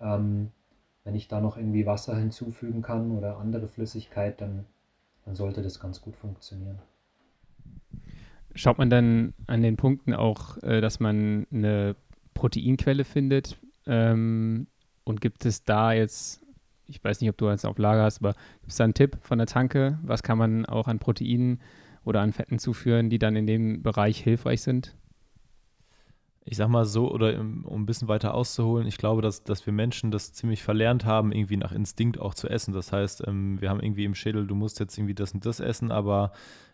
[0.00, 0.52] Ähm,
[1.04, 4.64] wenn ich da noch irgendwie Wasser hinzufügen kann oder andere Flüssigkeit, dann,
[5.24, 6.78] dann sollte das ganz gut funktionieren.
[8.54, 11.96] Schaut man dann an den Punkten auch, äh, dass man eine
[12.34, 13.58] Proteinquelle findet?
[13.86, 14.68] Ähm,
[15.02, 16.42] und gibt es da jetzt,
[16.86, 19.18] ich weiß nicht, ob du eins auf Lager hast, aber gibt es da einen Tipp
[19.22, 19.98] von der Tanke?
[20.02, 21.60] Was kann man auch an Proteinen
[22.04, 24.94] oder an Fetten zuführen, die dann in dem Bereich hilfreich sind?
[26.44, 29.72] Ich sag mal so, oder um ein bisschen weiter auszuholen, ich glaube, dass, dass wir
[29.72, 32.72] Menschen das ziemlich verlernt haben, irgendwie nach Instinkt auch zu essen.
[32.72, 35.60] Das heißt, ähm, wir haben irgendwie im Schädel, du musst jetzt irgendwie das und das
[35.60, 36.32] essen, aber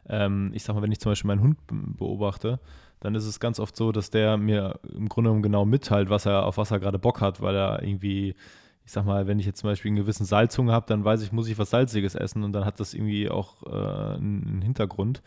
[0.09, 2.61] ähm, ich sag mal, wenn ich zum Beispiel meinen Hund beobachte,
[3.01, 6.27] dann ist es ganz oft so, dass der mir im Grunde genommen genau mitteilt, was
[6.27, 8.35] er, auf was er gerade Bock hat, weil er irgendwie,
[8.85, 11.33] ich sag mal, wenn ich jetzt zum Beispiel einen gewissen Salzhunger habe, dann weiß ich,
[11.33, 15.23] muss ich was Salziges essen und dann hat das irgendwie auch äh, einen Hintergrund.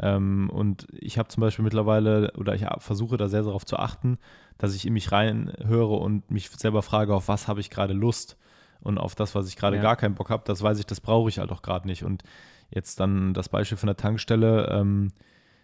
[0.00, 4.18] Ähm, und ich habe zum Beispiel mittlerweile, oder ich versuche da sehr darauf zu achten,
[4.58, 8.36] dass ich in mich reinhöre und mich selber frage, auf was habe ich gerade Lust
[8.80, 9.82] und auf das, was ich gerade ja.
[9.82, 12.04] gar keinen Bock habe, das weiß ich, das brauche ich halt auch gerade nicht.
[12.04, 12.22] Und
[12.70, 14.68] jetzt dann das Beispiel von der Tankstelle.
[14.70, 15.08] Ähm,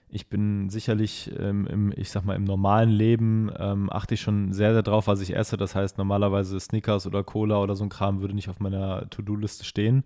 [0.09, 4.53] ich bin sicherlich ähm, im, ich sag mal, im normalen Leben ähm, achte ich schon
[4.53, 5.57] sehr, sehr drauf, was ich esse.
[5.57, 9.65] Das heißt, normalerweise Snickers oder Cola oder so ein Kram würde nicht auf meiner To-Do-Liste
[9.65, 10.05] stehen.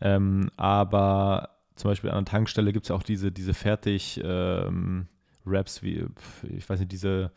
[0.00, 5.82] Ähm, aber zum Beispiel an der Tankstelle gibt es ja auch diese, diese Fertig-Wraps, ähm,
[5.82, 6.06] wie,
[6.56, 7.30] ich weiß nicht, diese,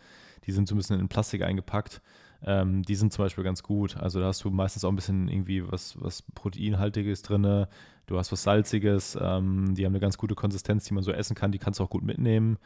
[0.46, 2.02] die sind so ein bisschen in Plastik eingepackt.
[2.42, 3.98] Ähm, die sind zum Beispiel ganz gut.
[3.98, 7.68] Also da hast du meistens auch ein bisschen irgendwie was, was Proteinhaltiges drin.
[8.06, 9.18] Du hast was Salziges.
[9.22, 11.52] Ähm, die haben eine ganz gute Konsistenz, die man so essen kann.
[11.52, 12.58] Die kannst du auch gut mitnehmen.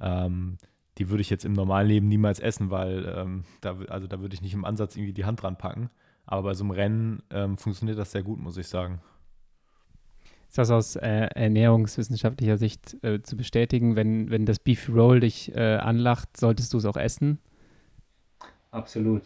[0.00, 0.58] Ähm,
[0.98, 4.34] die würde ich jetzt im normalen Leben niemals essen, weil ähm, da, also da würde
[4.34, 5.90] ich nicht im Ansatz irgendwie die Hand dran packen.
[6.24, 9.00] Aber bei so einem Rennen ähm, funktioniert das sehr gut, muss ich sagen.
[10.56, 13.94] Ist das aus äh, ernährungswissenschaftlicher Sicht äh, zu bestätigen?
[13.94, 17.38] Wenn, wenn das Beef Roll dich äh, anlacht, solltest du es auch essen?
[18.70, 19.20] Absolut.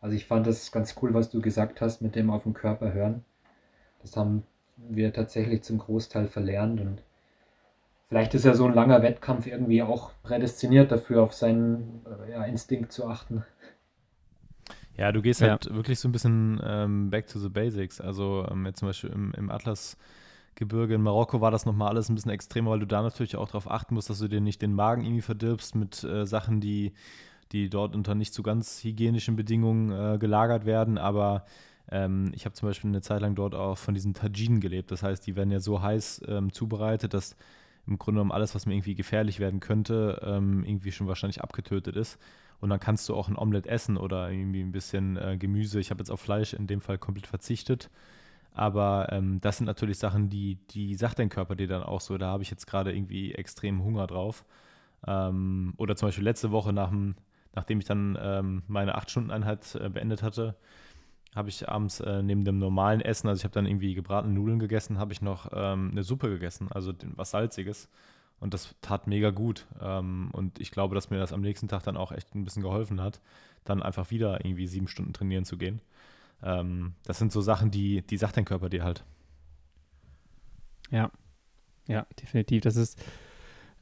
[0.00, 2.92] Also ich fand das ganz cool, was du gesagt hast mit dem auf den Körper
[2.92, 3.24] hören.
[4.02, 4.44] Das haben
[4.76, 7.02] wir tatsächlich zum Großteil verlernt und
[8.06, 12.44] vielleicht ist ja so ein langer Wettkampf irgendwie auch prädestiniert dafür, auf seinen äh, ja,
[12.44, 13.44] Instinkt zu achten.
[14.96, 18.00] Ja, du gehst halt wirklich so ein bisschen ähm, back to the basics.
[18.00, 19.96] Also ähm, jetzt zum Beispiel im, im Atlas
[20.58, 20.94] Gebirge.
[20.94, 23.70] In Marokko war das nochmal alles ein bisschen extremer, weil du da natürlich auch darauf
[23.70, 26.92] achten musst, dass du dir nicht den Magen irgendwie verdirbst mit äh, Sachen, die,
[27.52, 30.98] die dort unter nicht so ganz hygienischen Bedingungen äh, gelagert werden.
[30.98, 31.46] Aber
[31.90, 34.90] ähm, ich habe zum Beispiel eine Zeit lang dort auch von diesen Tajinen gelebt.
[34.90, 37.36] Das heißt, die werden ja so heiß ähm, zubereitet, dass
[37.86, 41.96] im Grunde genommen alles, was mir irgendwie gefährlich werden könnte, ähm, irgendwie schon wahrscheinlich abgetötet
[41.96, 42.18] ist.
[42.60, 45.78] Und dann kannst du auch ein Omelett essen oder irgendwie ein bisschen äh, Gemüse.
[45.78, 47.88] Ich habe jetzt auf Fleisch in dem Fall komplett verzichtet.
[48.58, 52.18] Aber ähm, das sind natürlich Sachen, die, die sagt dein Körper dir dann auch so,
[52.18, 54.44] da habe ich jetzt gerade irgendwie extrem Hunger drauf.
[55.06, 57.14] Ähm, oder zum Beispiel letzte Woche, nach dem,
[57.54, 60.56] nachdem ich dann ähm, meine 8-Stunden-Einheit äh, beendet hatte,
[61.36, 64.58] habe ich abends äh, neben dem normalen Essen, also ich habe dann irgendwie gebratene Nudeln
[64.58, 67.88] gegessen, habe ich noch ähm, eine Suppe gegessen, also was Salziges.
[68.40, 69.66] Und das tat mega gut.
[69.80, 72.62] Ähm, und ich glaube, dass mir das am nächsten Tag dann auch echt ein bisschen
[72.62, 73.20] geholfen hat,
[73.64, 75.80] dann einfach wieder irgendwie sieben Stunden trainieren zu gehen.
[76.42, 79.04] Ähm, das sind so Sachen, die, die sagt dein Körper dir halt.
[80.90, 81.10] Ja,
[81.86, 82.62] ja, definitiv.
[82.62, 83.02] Das ist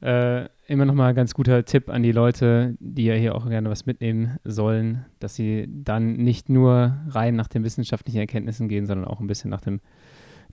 [0.01, 3.47] äh, immer noch mal ein ganz guter Tipp an die Leute, die ja hier auch
[3.47, 8.85] gerne was mitnehmen sollen, dass sie dann nicht nur rein nach den wissenschaftlichen Erkenntnissen gehen,
[8.85, 9.81] sondern auch ein bisschen nach dem,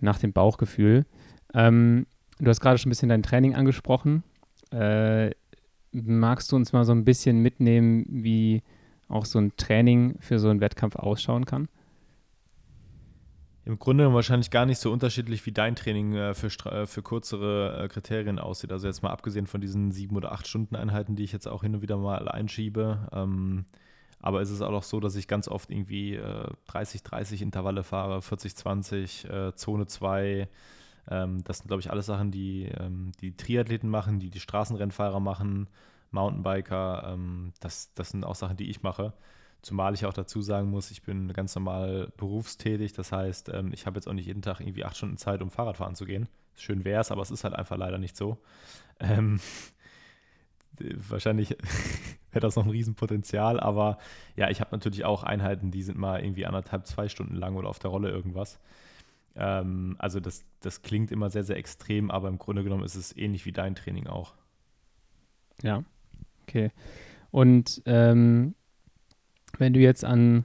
[0.00, 1.04] nach dem Bauchgefühl.
[1.52, 2.06] Ähm,
[2.38, 4.22] du hast gerade schon ein bisschen dein Training angesprochen.
[4.70, 5.30] Äh,
[5.92, 8.62] magst du uns mal so ein bisschen mitnehmen, wie
[9.08, 11.68] auch so ein Training für so einen Wettkampf ausschauen kann?
[13.66, 17.84] Im Grunde wahrscheinlich gar nicht so unterschiedlich, wie dein Training äh, für, äh, für kürzere
[17.84, 18.72] äh, Kriterien aussieht.
[18.72, 21.62] Also jetzt mal abgesehen von diesen sieben oder acht Stunden Einheiten, die ich jetzt auch
[21.62, 23.08] hin und wieder mal einschiebe.
[23.12, 23.64] Ähm,
[24.20, 29.28] Aber es ist auch so, dass ich ganz oft irgendwie äh, 30-30 Intervalle fahre, 40-20,
[29.48, 30.48] äh, Zone 2.
[31.10, 35.20] Ähm, das sind, glaube ich, alles Sachen, die ähm, die Triathleten machen, die die Straßenrennfahrer
[35.20, 35.68] machen,
[36.10, 37.04] Mountainbiker.
[37.14, 39.12] Ähm, das, das sind auch Sachen, die ich mache.
[39.64, 42.92] Zumal ich auch dazu sagen muss, ich bin ganz normal berufstätig.
[42.92, 45.50] Das heißt, ähm, ich habe jetzt auch nicht jeden Tag irgendwie acht Stunden Zeit, um
[45.50, 46.28] Fahrradfahren zu gehen.
[46.54, 48.36] Schön wäre es, aber es ist halt einfach leider nicht so.
[49.00, 49.40] Ähm,
[50.78, 51.56] wahrscheinlich
[52.30, 53.96] wäre das noch ein Riesenpotenzial, aber
[54.36, 57.70] ja, ich habe natürlich auch Einheiten, die sind mal irgendwie anderthalb, zwei Stunden lang oder
[57.70, 58.60] auf der Rolle irgendwas.
[59.34, 63.16] Ähm, also das, das klingt immer sehr, sehr extrem, aber im Grunde genommen ist es
[63.16, 64.34] ähnlich wie dein Training auch.
[65.62, 65.84] Ja,
[66.42, 66.70] okay.
[67.30, 68.54] Und ähm,
[69.60, 70.44] wenn du jetzt an,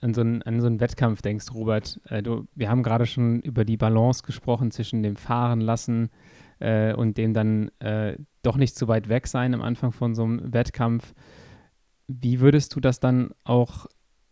[0.00, 3.40] an, so einen, an so einen Wettkampf denkst, Robert, äh, du, wir haben gerade schon
[3.40, 6.10] über die Balance gesprochen zwischen dem Fahren lassen
[6.58, 10.24] äh, und dem dann äh, doch nicht zu weit weg sein am Anfang von so
[10.24, 11.14] einem Wettkampf.
[12.06, 13.86] Wie würdest du das dann auch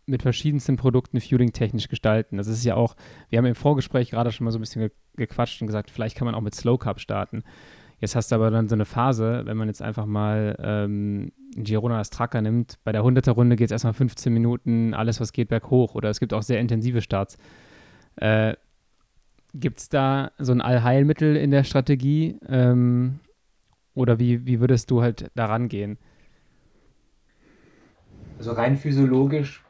[0.05, 2.37] mit verschiedensten Produkten fueling-technisch gestalten?
[2.37, 2.95] Das ist ja auch,
[3.29, 6.25] wir haben im Vorgespräch gerade schon mal so ein bisschen gequatscht und gesagt, vielleicht kann
[6.25, 7.43] man auch mit Slow Carb starten.
[7.99, 11.97] Jetzt hast du aber dann so eine Phase, wenn man jetzt einfach mal ähm, Girona
[11.97, 15.49] als Tracker nimmt, bei der 100er Runde geht es erstmal 15 Minuten, alles was geht
[15.49, 17.37] berghoch oder es gibt auch sehr intensive Starts.
[18.17, 18.55] Äh,
[19.53, 23.19] gibt es da so ein Allheilmittel in der Strategie ähm,
[23.93, 25.97] oder wie, wie würdest du halt daran gehen?
[28.37, 29.63] Also rein physiologisch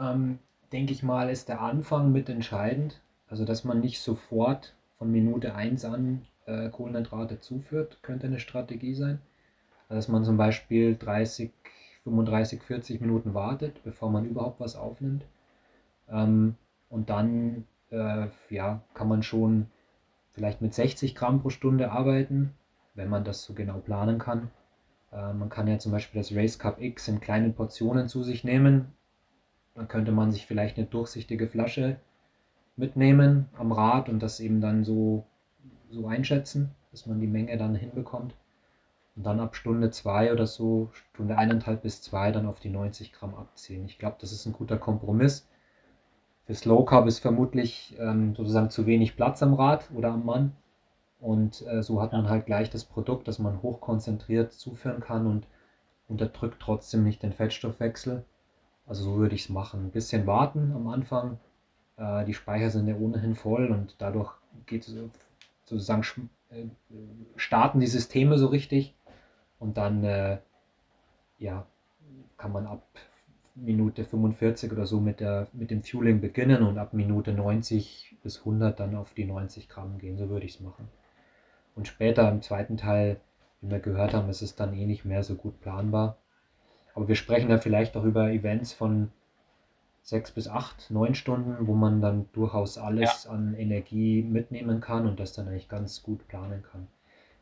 [0.00, 0.40] ähm,
[0.72, 3.00] denke ich mal, ist der Anfang mit entscheidend.
[3.28, 8.94] Also dass man nicht sofort von Minute 1 an äh, Kohlenhydrate zuführt, könnte eine Strategie
[8.94, 9.20] sein.
[9.88, 11.52] Dass man zum Beispiel 30,
[12.04, 15.24] 35, 40 Minuten wartet, bevor man überhaupt was aufnimmt.
[16.08, 16.56] Ähm,
[16.88, 19.66] und dann äh, ja, kann man schon
[20.32, 22.54] vielleicht mit 60 Gramm pro Stunde arbeiten,
[22.94, 24.50] wenn man das so genau planen kann.
[25.12, 28.44] Äh, man kann ja zum Beispiel das Race Cup X in kleinen Portionen zu sich
[28.44, 28.92] nehmen.
[29.74, 31.96] Dann könnte man sich vielleicht eine durchsichtige Flasche
[32.76, 35.26] mitnehmen am Rad und das eben dann so
[35.90, 38.34] so einschätzen, dass man die Menge dann hinbekommt.
[39.16, 43.12] Und dann ab Stunde 2 oder so, Stunde eineinhalb bis zwei, dann auf die 90
[43.12, 43.84] Gramm abziehen.
[43.84, 45.48] Ich glaube, das ist ein guter Kompromiss.
[46.44, 50.52] Für Slow Carb ist vermutlich ähm, sozusagen zu wenig Platz am Rad oder am Mann.
[51.20, 55.46] Und äh, so hat man halt gleich das Produkt, das man hochkonzentriert zuführen kann und
[56.08, 58.24] unterdrückt trotzdem nicht den Fettstoffwechsel.
[58.86, 59.86] Also so würde ich es machen.
[59.86, 61.38] Ein bisschen warten am Anfang.
[61.96, 64.32] Äh, die Speicher sind ja ohnehin voll und dadurch
[64.66, 64.94] geht es
[65.70, 66.64] sozusagen äh,
[67.36, 68.94] starten die Systeme so richtig
[69.58, 70.38] und dann äh,
[71.38, 71.66] ja,
[72.36, 72.86] kann man ab
[73.54, 78.38] Minute 45 oder so mit, der, mit dem Fueling beginnen und ab Minute 90 bis
[78.40, 80.16] 100 dann auf die 90 Gramm gehen.
[80.16, 80.88] So würde ich es machen.
[81.74, 83.20] Und später im zweiten Teil,
[83.60, 86.18] wie wir gehört haben, ist es dann eh nicht mehr so gut planbar.
[86.94, 89.12] Aber wir sprechen da vielleicht auch über Events von
[90.02, 93.30] sechs bis acht, neun Stunden, wo man dann durchaus alles ja.
[93.30, 96.88] an Energie mitnehmen kann und das dann eigentlich ganz gut planen kann.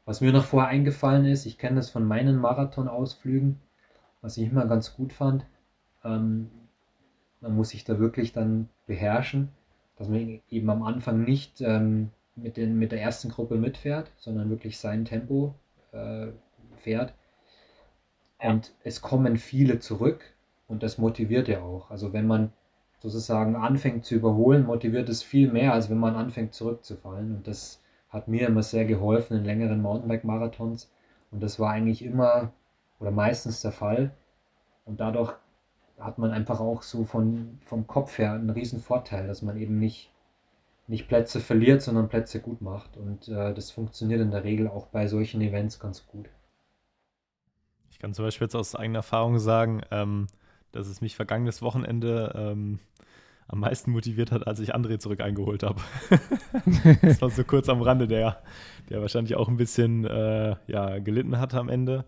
[0.04, 3.60] Was mir noch vorher eingefallen ist, ich kenne das von meinen Marathon-Ausflügen,
[4.22, 5.44] was ich immer ganz gut fand.
[6.04, 6.50] Ähm,
[7.40, 9.50] man muss sich da wirklich dann beherrschen,
[9.96, 14.50] dass man eben am Anfang nicht ähm, mit, den, mit der ersten Gruppe mitfährt, sondern
[14.50, 15.54] wirklich sein Tempo
[15.92, 16.28] äh,
[16.76, 17.14] fährt.
[18.38, 20.20] Und es kommen viele zurück
[20.68, 21.90] und das motiviert ja auch.
[21.90, 22.52] Also wenn man
[22.98, 27.36] sozusagen anfängt zu überholen, motiviert es viel mehr, als wenn man anfängt zurückzufallen.
[27.36, 30.90] Und das hat mir immer sehr geholfen in längeren Mountainbike-Marathons.
[31.30, 32.52] Und das war eigentlich immer
[33.00, 34.10] oder meistens der Fall.
[34.84, 35.32] Und dadurch
[35.98, 39.78] hat man einfach auch so von, vom Kopf her einen riesen Vorteil, dass man eben
[39.78, 40.10] nicht,
[40.86, 42.96] nicht Plätze verliert, sondern Plätze gut macht.
[42.96, 46.28] Und äh, das funktioniert in der Regel auch bei solchen Events ganz gut.
[47.90, 50.28] Ich kann zum Beispiel jetzt aus eigener Erfahrung sagen, ähm,
[50.72, 52.78] dass es mich vergangenes Wochenende ähm,
[53.48, 55.80] am meisten motiviert hat, als ich André zurück eingeholt habe.
[57.02, 58.42] das war so kurz am Rande, der,
[58.90, 62.04] der wahrscheinlich auch ein bisschen äh, ja, gelitten hat am Ende.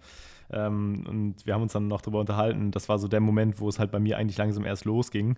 [0.52, 2.70] Ähm, und wir haben uns dann noch darüber unterhalten.
[2.72, 5.36] Das war so der Moment, wo es halt bei mir eigentlich langsam erst losging.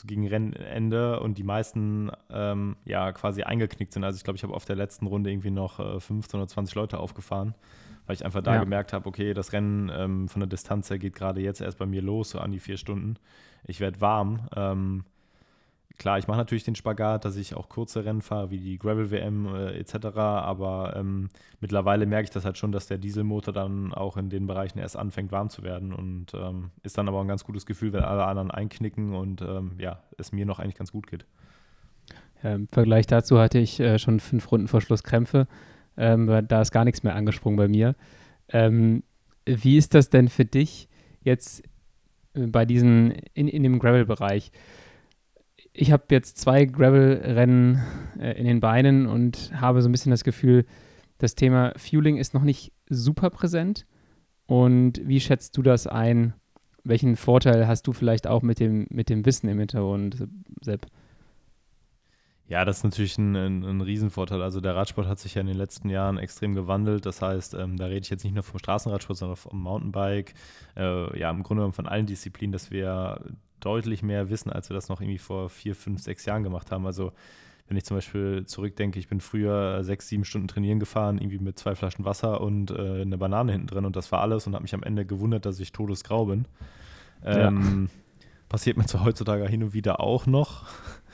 [0.00, 4.04] So gegen Rennende und die meisten ähm, ja quasi eingeknickt sind.
[4.04, 6.74] Also ich glaube, ich habe auf der letzten Runde irgendwie noch äh, 15 oder 20
[6.74, 7.54] Leute aufgefahren
[8.10, 8.60] weil ich einfach da ja.
[8.60, 11.86] gemerkt habe, okay, das Rennen ähm, von der Distanz her geht gerade jetzt erst bei
[11.86, 13.14] mir los, so an die vier Stunden.
[13.64, 14.48] Ich werde warm.
[14.56, 15.04] Ähm,
[15.98, 19.46] klar, ich mache natürlich den Spagat, dass ich auch kurze Rennen fahre, wie die Gravel-WM
[19.54, 21.28] äh, etc., aber ähm,
[21.60, 24.96] mittlerweile merke ich das halt schon, dass der Dieselmotor dann auch in den Bereichen erst
[24.96, 28.24] anfängt warm zu werden und ähm, ist dann aber ein ganz gutes Gefühl, wenn alle
[28.24, 31.26] anderen einknicken und ähm, ja, es mir noch eigentlich ganz gut geht.
[32.42, 35.46] Im Vergleich dazu hatte ich äh, schon fünf Runden vor Schluss Krämpfe
[35.96, 37.94] ähm, da ist gar nichts mehr angesprungen bei mir.
[38.48, 39.02] Ähm,
[39.44, 40.88] wie ist das denn für dich
[41.22, 41.62] jetzt
[42.34, 44.52] äh, bei diesen, in, in dem Gravel-Bereich.
[45.72, 47.82] Ich habe jetzt zwei Gravel-Rennen
[48.18, 50.66] äh, in den Beinen und habe so ein bisschen das Gefühl,
[51.18, 53.86] das Thema Fueling ist noch nicht super präsent.
[54.46, 56.34] Und wie schätzt du das ein?
[56.82, 60.26] Welchen Vorteil hast du vielleicht auch mit dem, mit dem Wissen im Hintergrund,
[60.62, 60.86] Sepp?
[62.48, 64.42] Ja, das ist natürlich ein, ein, ein, Riesenvorteil.
[64.42, 67.06] Also der Radsport hat sich ja in den letzten Jahren extrem gewandelt.
[67.06, 70.34] Das heißt, ähm, da rede ich jetzt nicht nur vom Straßenradsport, sondern vom Mountainbike.
[70.76, 73.20] Äh, ja, im Grunde genommen von allen Disziplinen, dass wir
[73.60, 76.86] deutlich mehr wissen, als wir das noch irgendwie vor vier, fünf, sechs Jahren gemacht haben.
[76.86, 77.12] Also
[77.70, 81.56] wenn ich zum Beispiel zurückdenke, ich bin früher sechs, sieben Stunden trainieren gefahren, irgendwie mit
[81.56, 84.62] zwei Flaschen Wasser und äh, eine Banane hinten drin und das war alles und habe
[84.62, 86.46] mich am Ende gewundert, dass ich todesgrau bin.
[87.24, 87.98] Ähm, ja.
[88.48, 90.64] Passiert mir zwar heutzutage hin und wieder auch noch,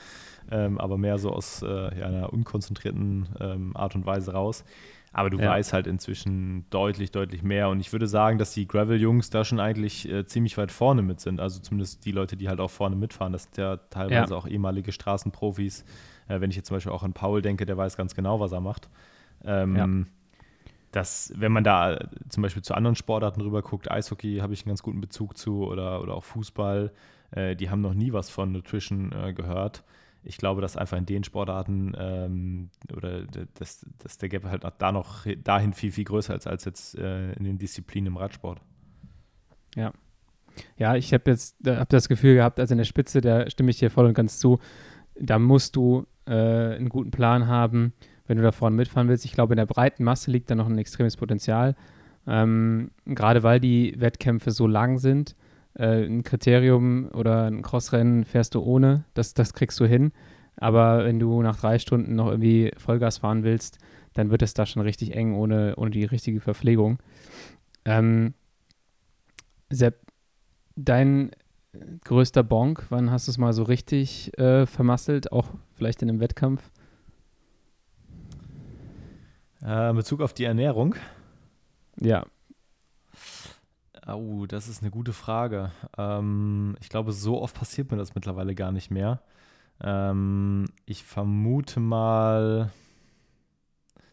[0.51, 1.67] ähm, aber mehr so aus äh,
[1.99, 4.65] ja, einer unkonzentrierten ähm, Art und Weise raus.
[5.13, 5.49] Aber du ja.
[5.49, 7.69] weißt halt inzwischen deutlich, deutlich mehr.
[7.69, 11.19] Und ich würde sagen, dass die Gravel-Jungs da schon eigentlich äh, ziemlich weit vorne mit
[11.19, 11.39] sind.
[11.39, 13.33] Also zumindest die Leute, die halt auch vorne mitfahren.
[13.33, 14.37] Das sind ja teilweise ja.
[14.37, 15.85] auch ehemalige Straßenprofis.
[16.27, 18.51] Äh, wenn ich jetzt zum Beispiel auch an Paul denke, der weiß ganz genau, was
[18.51, 18.89] er macht.
[19.43, 19.87] Ähm, ja.
[20.91, 24.69] dass, wenn man da zum Beispiel zu anderen Sportarten rüber guckt, Eishockey habe ich einen
[24.69, 26.91] ganz guten Bezug zu oder, oder auch Fußball,
[27.31, 29.83] äh, die haben noch nie was von Nutrition äh, gehört
[30.27, 33.23] ich glaube, dass einfach in den Sportarten ähm, oder
[33.55, 37.31] dass, dass der Gap halt da noch dahin viel, viel größer ist als jetzt äh,
[37.33, 38.61] in den Disziplinen im Radsport.
[39.75, 39.93] Ja.
[40.77, 43.77] Ja, ich habe jetzt hab das Gefühl gehabt, also in der Spitze, da stimme ich
[43.77, 44.59] dir voll und ganz zu,
[45.19, 47.93] da musst du äh, einen guten Plan haben,
[48.25, 49.23] wenn du da vorne mitfahren willst.
[49.23, 51.75] Ich glaube, in der breiten Masse liegt da noch ein extremes Potenzial.
[52.25, 55.35] Ähm, gerade weil die Wettkämpfe so lang sind
[55.77, 60.11] äh, ein Kriterium oder ein Crossrennen fährst du ohne, das, das kriegst du hin.
[60.57, 63.77] Aber wenn du nach drei Stunden noch irgendwie Vollgas fahren willst,
[64.13, 66.97] dann wird es da schon richtig eng ohne, ohne die richtige Verpflegung.
[67.85, 68.33] Ähm,
[69.69, 69.99] Sepp,
[70.75, 71.31] dein
[72.03, 76.19] größter Bonk, wann hast du es mal so richtig äh, vermasselt, auch vielleicht in einem
[76.19, 76.71] Wettkampf?
[79.63, 80.95] Äh, in Bezug auf die Ernährung?
[81.99, 82.25] Ja,
[84.07, 85.71] Oh, das ist eine gute Frage.
[85.97, 89.21] Ähm, ich glaube, so oft passiert mir das mittlerweile gar nicht mehr.
[89.81, 92.71] Ähm, ich vermute mal,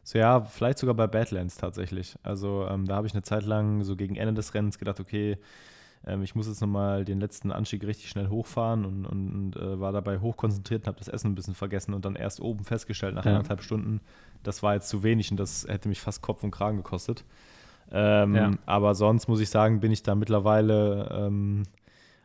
[0.02, 2.16] so ja, vielleicht sogar bei Badlands tatsächlich.
[2.22, 5.38] Also ähm, da habe ich eine Zeit lang so gegen Ende des Rennens gedacht, okay,
[6.06, 9.80] ähm, ich muss jetzt nochmal den letzten Anstieg richtig schnell hochfahren und, und, und äh,
[9.80, 13.14] war dabei hochkonzentriert und habe das Essen ein bisschen vergessen und dann erst oben festgestellt
[13.14, 13.32] nach ja.
[13.32, 14.00] anderthalb Stunden,
[14.42, 17.24] das war jetzt zu wenig und das hätte mich fast Kopf und Kragen gekostet.
[17.90, 18.50] Ähm, ja.
[18.66, 21.64] Aber sonst muss ich sagen, bin ich da mittlerweile ähm,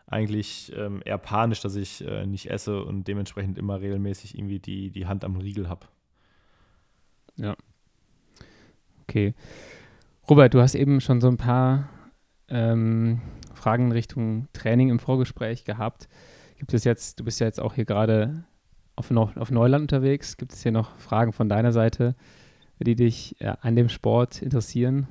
[0.07, 4.89] eigentlich ähm, eher panisch, dass ich äh, nicht esse und dementsprechend immer regelmäßig irgendwie die,
[4.89, 5.85] die Hand am Riegel habe.
[7.35, 7.55] Ja.
[9.03, 9.33] Okay.
[10.29, 11.89] Robert, du hast eben schon so ein paar
[12.47, 13.21] ähm,
[13.53, 16.09] Fragen in Richtung Training im Vorgespräch gehabt.
[16.57, 18.43] Gibt es jetzt, du bist ja jetzt auch hier gerade
[18.95, 20.37] auf, auf Neuland unterwegs.
[20.37, 22.15] Gibt es hier noch Fragen von deiner Seite,
[22.79, 25.07] die dich äh, an dem Sport interessieren?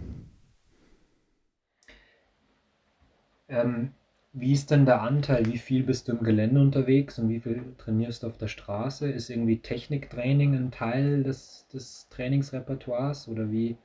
[3.48, 3.92] Ähm,
[4.32, 5.46] wie ist denn der Anteil?
[5.46, 9.11] Wie viel bist du im Gelände unterwegs und wie viel trainierst du auf der Straße?
[9.11, 13.78] Ist irgendwie Techniktraining ein Teil des, des Trainingsrepertoires oder wie,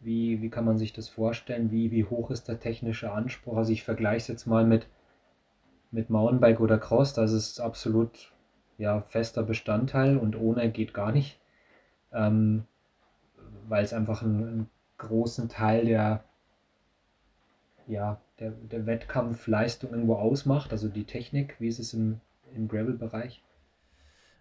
[0.00, 1.70] wie, wie kann man sich das vorstellen?
[1.70, 3.56] Wie, wie hoch ist der technische Anspruch?
[3.58, 4.88] Also ich vergleiche es jetzt mal mit,
[5.90, 8.32] mit Mountainbike oder Cross, das ist absolut
[8.78, 11.40] ja, fester Bestandteil und ohne geht gar nicht,
[12.12, 12.64] ähm,
[13.68, 16.24] weil es einfach einen, einen großen Teil der,
[17.86, 22.20] ja, der, der Wettkampfleistung irgendwo ausmacht, also die Technik, wie ist es im,
[22.54, 23.42] im Gravel-Bereich?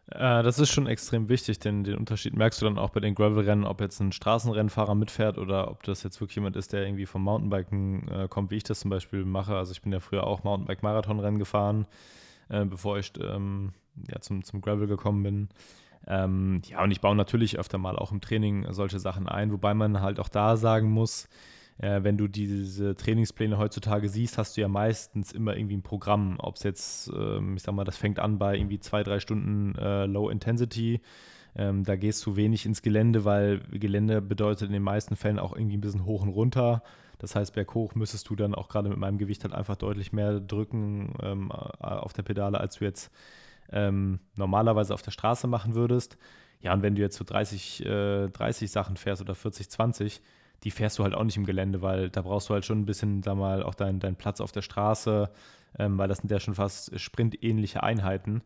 [0.08, 3.16] Äh, das ist schon extrem wichtig, denn den Unterschied merkst du dann auch bei den
[3.16, 7.06] Gravel-Rennen, ob jetzt ein Straßenrennfahrer mitfährt oder ob das jetzt wirklich jemand ist, der irgendwie
[7.06, 9.56] vom Mountainbiken äh, kommt, wie ich das zum Beispiel mache.
[9.56, 11.88] Also ich bin ja früher auch Mountainbike-Marathonrennen gefahren,
[12.50, 13.74] äh, bevor ich ähm,
[14.10, 15.50] ja, zum, zum Gravel gekommen bin.
[16.08, 19.74] Ähm, ja, und ich baue natürlich öfter mal auch im Training solche Sachen ein, wobei
[19.74, 21.28] man halt auch da sagen muss,
[21.78, 26.36] äh, wenn du diese Trainingspläne heutzutage siehst, hast du ja meistens immer irgendwie ein Programm.
[26.40, 29.76] Ob es jetzt, ähm, ich sag mal, das fängt an bei irgendwie zwei, drei Stunden
[29.76, 31.02] äh, Low Intensity.
[31.58, 35.56] Ähm, da gehst du wenig ins Gelände, weil Gelände bedeutet in den meisten Fällen auch
[35.56, 36.84] irgendwie ein bisschen hoch und runter.
[37.18, 40.40] Das heißt, berghoch müsstest du dann auch gerade mit meinem Gewicht halt einfach deutlich mehr
[40.40, 43.10] drücken ähm, auf der Pedale, als du jetzt
[43.72, 46.18] ähm, normalerweise auf der Straße machen würdest.
[46.62, 50.22] Ja, und wenn du jetzt so 30, äh, 30 Sachen fährst oder 40, 20,
[50.66, 52.86] die fährst du halt auch nicht im Gelände, weil da brauchst du halt schon ein
[52.86, 55.30] bisschen, da mal, auch deinen dein Platz auf der Straße,
[55.78, 58.42] ähm, weil das sind ja schon fast sprintähnliche Einheiten.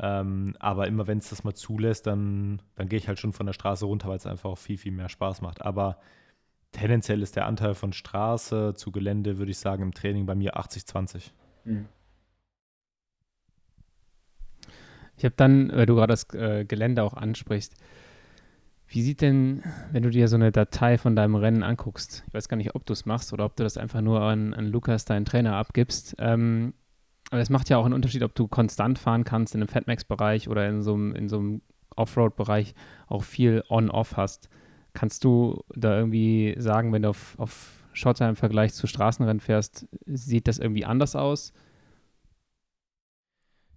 [0.00, 3.46] Ähm, aber immer wenn es das mal zulässt, dann, dann gehe ich halt schon von
[3.46, 5.62] der Straße runter, weil es einfach auch viel, viel mehr Spaß macht.
[5.62, 5.98] Aber
[6.72, 10.56] tendenziell ist der Anteil von Straße zu Gelände, würde ich sagen, im Training bei mir
[10.56, 11.30] 80-20.
[11.64, 11.86] Mhm.
[15.16, 17.76] Ich habe dann, weil du gerade das äh, Gelände auch ansprichst,
[18.92, 22.48] wie sieht denn, wenn du dir so eine Datei von deinem Rennen anguckst, ich weiß
[22.48, 25.06] gar nicht, ob du es machst oder ob du das einfach nur an, an Lukas,
[25.06, 26.74] deinen Trainer, abgibst, ähm,
[27.30, 30.50] aber es macht ja auch einen Unterschied, ob du konstant fahren kannst in einem Fatmax-Bereich
[30.50, 31.62] oder in so einem, in so einem
[31.96, 32.74] Offroad-Bereich
[33.06, 34.50] auch viel On-Off hast.
[34.92, 39.86] Kannst du da irgendwie sagen, wenn du auf, auf Schotter im Vergleich zu Straßenrennen fährst,
[40.04, 41.54] sieht das irgendwie anders aus?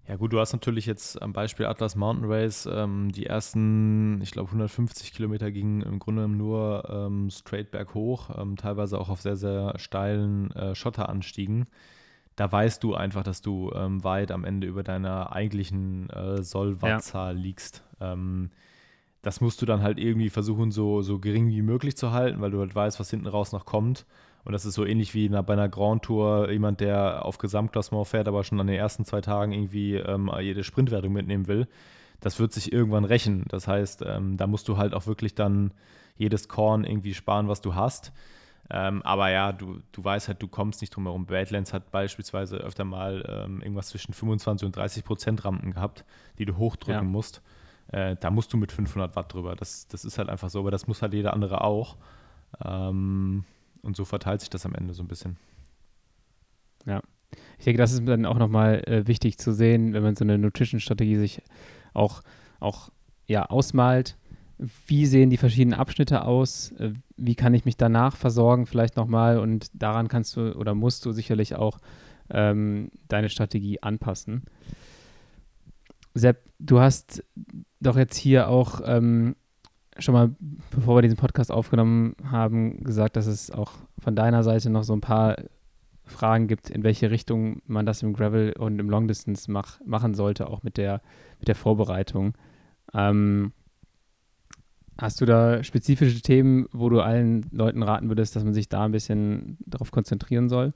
[0.07, 4.31] Ja gut, du hast natürlich jetzt am Beispiel Atlas Mountain Race ähm, die ersten, ich
[4.31, 9.35] glaube 150 Kilometer gingen im Grunde nur ähm, straight berghoch, ähm, teilweise auch auf sehr,
[9.35, 11.65] sehr steilen äh, Schotteranstiegen.
[12.35, 17.35] Da weißt du einfach, dass du ähm, weit am Ende über deiner eigentlichen äh, Sollwattzahl
[17.35, 17.41] ja.
[17.41, 17.83] liegst.
[19.25, 22.51] Das musst du dann halt irgendwie versuchen, so, so gering wie möglich zu halten, weil
[22.51, 24.05] du halt weißt, was hinten raus noch kommt.
[24.43, 28.27] Und das ist so ähnlich wie bei einer Grand Tour jemand, der auf Gesamtklassement fährt,
[28.27, 31.67] aber schon an den ersten zwei Tagen irgendwie ähm, jede Sprintwertung mitnehmen will.
[32.19, 33.45] Das wird sich irgendwann rächen.
[33.49, 35.73] Das heißt, ähm, da musst du halt auch wirklich dann
[36.17, 38.13] jedes Korn irgendwie sparen, was du hast.
[38.69, 41.25] Ähm, aber ja, du, du weißt halt, du kommst nicht drum herum.
[41.25, 46.05] Badlands hat beispielsweise öfter mal ähm, irgendwas zwischen 25 und 30 Prozent Rampen gehabt,
[46.37, 47.09] die du hochdrücken ja.
[47.09, 47.41] musst.
[47.91, 49.55] Äh, da musst du mit 500 Watt drüber.
[49.55, 51.97] Das, das ist halt einfach so, aber das muss halt jeder andere auch.
[52.63, 53.45] Ähm,
[53.81, 55.37] und so verteilt sich das am Ende so ein bisschen.
[56.85, 57.01] Ja.
[57.57, 60.37] Ich denke, das ist dann auch nochmal äh, wichtig zu sehen, wenn man so eine
[60.37, 61.41] Nutrition-Strategie sich
[61.93, 62.21] auch,
[62.59, 62.89] auch
[63.27, 64.17] ja, ausmalt.
[64.87, 66.71] Wie sehen die verschiedenen Abschnitte aus?
[66.73, 69.39] Äh, wie kann ich mich danach versorgen, vielleicht nochmal?
[69.39, 71.79] Und daran kannst du oder musst du sicherlich auch
[72.29, 74.43] ähm, deine Strategie anpassen.
[76.15, 77.23] Sepp, du hast
[77.81, 79.35] doch jetzt hier auch ähm,
[79.97, 80.35] schon mal,
[80.71, 84.93] bevor wir diesen Podcast aufgenommen haben, gesagt, dass es auch von deiner Seite noch so
[84.93, 85.35] ein paar
[86.05, 90.13] Fragen gibt, in welche Richtung man das im Gravel und im Long Distance mach, machen
[90.13, 91.01] sollte, auch mit der,
[91.39, 92.33] mit der Vorbereitung.
[92.93, 93.51] Ähm,
[94.97, 98.85] hast du da spezifische Themen, wo du allen Leuten raten würdest, dass man sich da
[98.85, 100.73] ein bisschen darauf konzentrieren soll?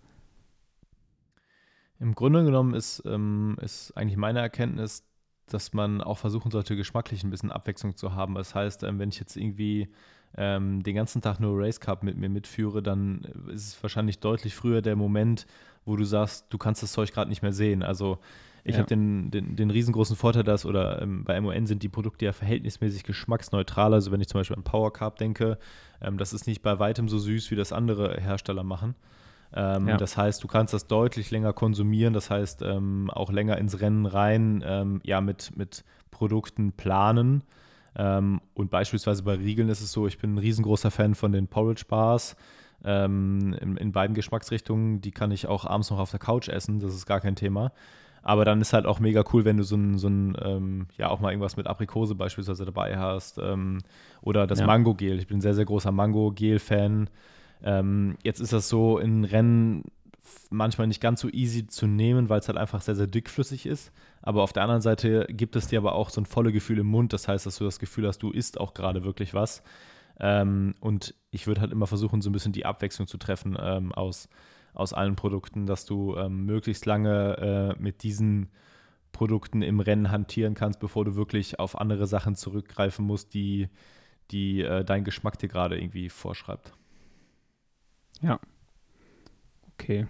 [1.99, 5.03] Im Grunde genommen ist, ähm, ist eigentlich meine Erkenntnis,
[5.53, 8.35] dass man auch versuchen sollte, geschmacklich ein bisschen Abwechslung zu haben.
[8.35, 9.89] Das heißt, ähm, wenn ich jetzt irgendwie
[10.37, 14.55] ähm, den ganzen Tag nur Race Cup mit mir mitführe, dann ist es wahrscheinlich deutlich
[14.55, 15.45] früher der Moment,
[15.85, 17.83] wo du sagst, du kannst das Zeug gerade nicht mehr sehen.
[17.83, 18.19] Also
[18.63, 18.79] ich ja.
[18.79, 22.33] habe den, den, den, riesengroßen Vorteil, dass, oder ähm, bei MON sind die Produkte ja
[22.33, 23.93] verhältnismäßig geschmacksneutral.
[23.93, 25.57] Also wenn ich zum Beispiel an Power Carb denke,
[26.01, 28.95] ähm, das ist nicht bei weitem so süß, wie das andere Hersteller machen.
[29.53, 29.97] Ähm, ja.
[29.97, 34.05] Das heißt, du kannst das deutlich länger konsumieren, das heißt ähm, auch länger ins Rennen
[34.05, 37.43] rein, ähm, ja, mit, mit Produkten planen.
[37.95, 41.47] Ähm, und beispielsweise bei Riegeln ist es so, ich bin ein riesengroßer Fan von den
[41.47, 42.35] Porridge Bars.
[42.83, 46.79] Ähm, in, in, beiden Geschmacksrichtungen, die kann ich auch abends noch auf der Couch essen,
[46.79, 47.73] das ist gar kein Thema.
[48.21, 51.09] Aber dann ist halt auch mega cool, wenn du so ein, so ein ähm, ja,
[51.09, 53.39] auch mal irgendwas mit Aprikose beispielsweise dabei hast.
[54.21, 54.65] oder das ja.
[54.65, 55.19] Mango-Gel.
[55.19, 57.09] Ich bin ein sehr, sehr großer Mango-Gel-Fan.
[57.63, 59.83] Ähm, jetzt ist das so in Rennen
[60.49, 63.91] manchmal nicht ganz so easy zu nehmen, weil es halt einfach sehr, sehr dickflüssig ist.
[64.21, 66.87] Aber auf der anderen Seite gibt es dir aber auch so ein volles Gefühl im
[66.87, 67.13] Mund.
[67.13, 69.63] Das heißt, dass du das Gefühl hast, du isst auch gerade wirklich was.
[70.19, 73.93] Ähm, und ich würde halt immer versuchen, so ein bisschen die Abwechslung zu treffen ähm,
[73.93, 74.29] aus,
[74.73, 78.49] aus allen Produkten, dass du ähm, möglichst lange äh, mit diesen
[79.11, 83.69] Produkten im Rennen hantieren kannst, bevor du wirklich auf andere Sachen zurückgreifen musst, die,
[84.31, 86.73] die äh, dein Geschmack dir gerade irgendwie vorschreibt.
[88.21, 88.39] Ja.
[89.73, 90.07] Okay.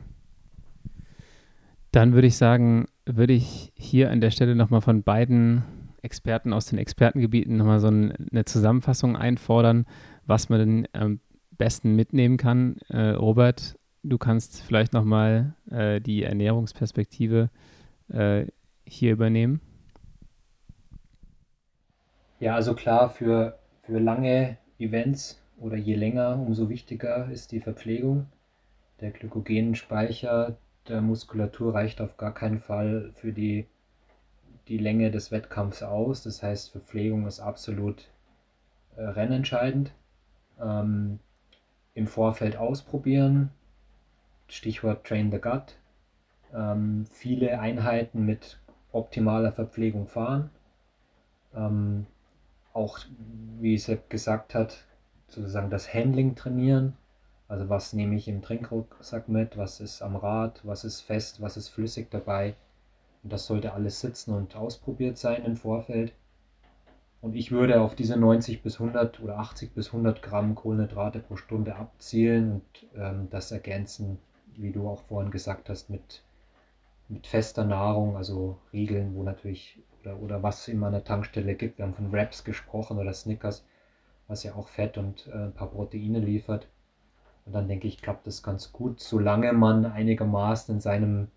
[1.92, 5.64] Dann würde ich sagen, würde ich hier an der Stelle nochmal von beiden
[6.02, 9.86] Experten aus den Expertengebieten nochmal so eine Zusammenfassung einfordern,
[10.26, 11.20] was man denn am
[11.58, 12.78] besten mitnehmen kann.
[12.90, 17.50] Äh, Robert, du kannst vielleicht nochmal äh, die Ernährungsperspektive
[18.10, 18.46] äh,
[18.86, 19.62] hier übernehmen.
[22.40, 28.28] Ja, also klar, für, für lange Events oder je länger, umso wichtiger ist die Verpflegung.
[29.02, 30.58] Der Glykogenspeicher
[30.88, 33.68] der Muskulatur reicht auf gar keinen Fall für die,
[34.68, 36.24] die Länge des Wettkampfs aus.
[36.24, 38.10] Das heißt, Verpflegung ist absolut
[38.96, 39.92] äh, rennentscheidend.
[40.60, 41.20] Ähm,
[41.94, 43.52] Im Vorfeld ausprobieren,
[44.48, 45.78] Stichwort Train the Gut.
[46.54, 48.60] Ähm, viele Einheiten mit
[48.92, 50.50] optimaler Verpflegung fahren.
[51.54, 52.08] Ähm,
[52.74, 53.00] auch,
[53.60, 54.86] wie Sepp gesagt hat,
[55.32, 56.96] sozusagen das Handling trainieren.
[57.48, 61.58] Also was nehme ich im Trinkrucksack mit, was ist am Rad, was ist fest, was
[61.58, 62.56] ist flüssig dabei.
[63.24, 66.14] Und das sollte alles sitzen und ausprobiert sein im Vorfeld.
[67.22, 71.36] Und ich würde auf diese 90 bis 100 oder 80 bis 100 Gramm Kohlenhydrate pro
[71.36, 74.20] Stunde abzielen und ähm, das ergänzen,
[74.56, 76.24] wie du auch vorhin gesagt hast, mit
[77.10, 81.56] mit fester Nahrung, also Riegeln, wo natürlich, oder, oder was es immer an der Tankstelle
[81.56, 81.80] gibt.
[81.80, 83.66] Wir haben von Wraps gesprochen oder Snickers,
[84.30, 86.68] was ja auch Fett und äh, ein paar Proteine liefert.
[87.46, 91.28] Und dann denke ich, klappt das ganz gut, solange man einigermaßen in seinem,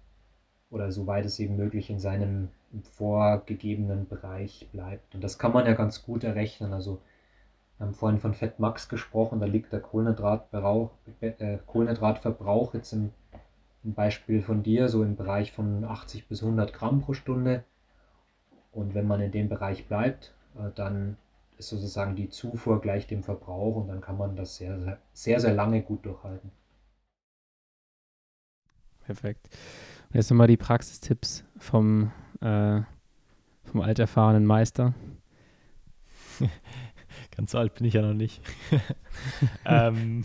[0.71, 2.51] oder soweit es eben möglich, in seinem
[2.83, 5.15] vorgegebenen Bereich bleibt.
[5.15, 6.75] Und das kann man ja ganz gut errechnen.
[6.75, 7.01] Also
[7.79, 10.91] wir haben vorhin von Fett Max gesprochen, da liegt der Kohlenhydratverbrauch,
[11.21, 13.11] äh, Kohlenhydratverbrauch jetzt im,
[13.85, 17.65] im, Beispiel von dir so im Bereich von 80 bis 100 Gramm pro Stunde.
[18.71, 21.17] Und wenn man in dem Bereich bleibt, äh, dann
[21.63, 25.41] ist sozusagen die Zufuhr gleich dem Verbrauch und dann kann man das sehr, sehr, sehr,
[25.41, 26.51] sehr lange gut durchhalten.
[29.05, 29.49] Perfekt.
[30.09, 32.11] Und jetzt nochmal die Praxistipps vom,
[32.41, 32.81] äh,
[33.65, 34.93] vom alterfahrenen Meister.
[37.37, 38.43] Ganz so alt bin ich ja noch nicht.
[39.65, 40.25] ähm,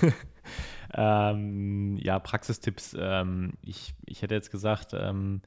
[0.94, 2.96] ähm, ja, Praxistipps.
[2.96, 5.42] Ähm, ich, ich hätte jetzt gesagt, ähm,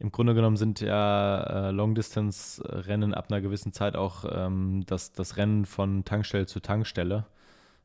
[0.00, 5.36] im Grunde genommen sind ja äh, Long-Distance-Rennen ab einer gewissen Zeit auch ähm, das, das
[5.36, 7.26] Rennen von Tankstelle zu Tankstelle.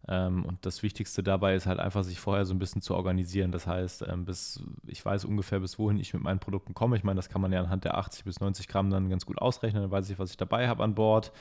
[0.08, 3.52] Ähm, und das Wichtigste dabei ist halt einfach, sich vorher so ein bisschen zu organisieren.
[3.52, 6.98] Das heißt, ähm, bis ich weiß ungefähr, bis wohin ich mit meinen Produkten komme.
[6.98, 9.40] Ich meine, das kann man ja anhand der 80 bis 90 Gramm dann ganz gut
[9.40, 9.82] ausrechnen.
[9.84, 11.32] Dann weiß ich, was ich dabei habe an Bord,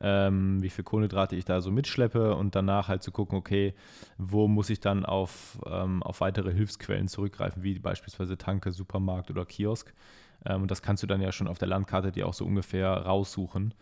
[0.00, 3.74] ähm, wie viel Kohlenhydrate ich da so mitschleppe und danach halt zu gucken, okay,
[4.16, 9.92] wo muss ich dann auf, auf weitere Hilfsquellen zurückgreifen, wie beispielsweise Tanke, Supermarkt oder Kiosk.
[10.44, 13.74] Und das kannst du dann ja schon auf der Landkarte dir auch so ungefähr raussuchen.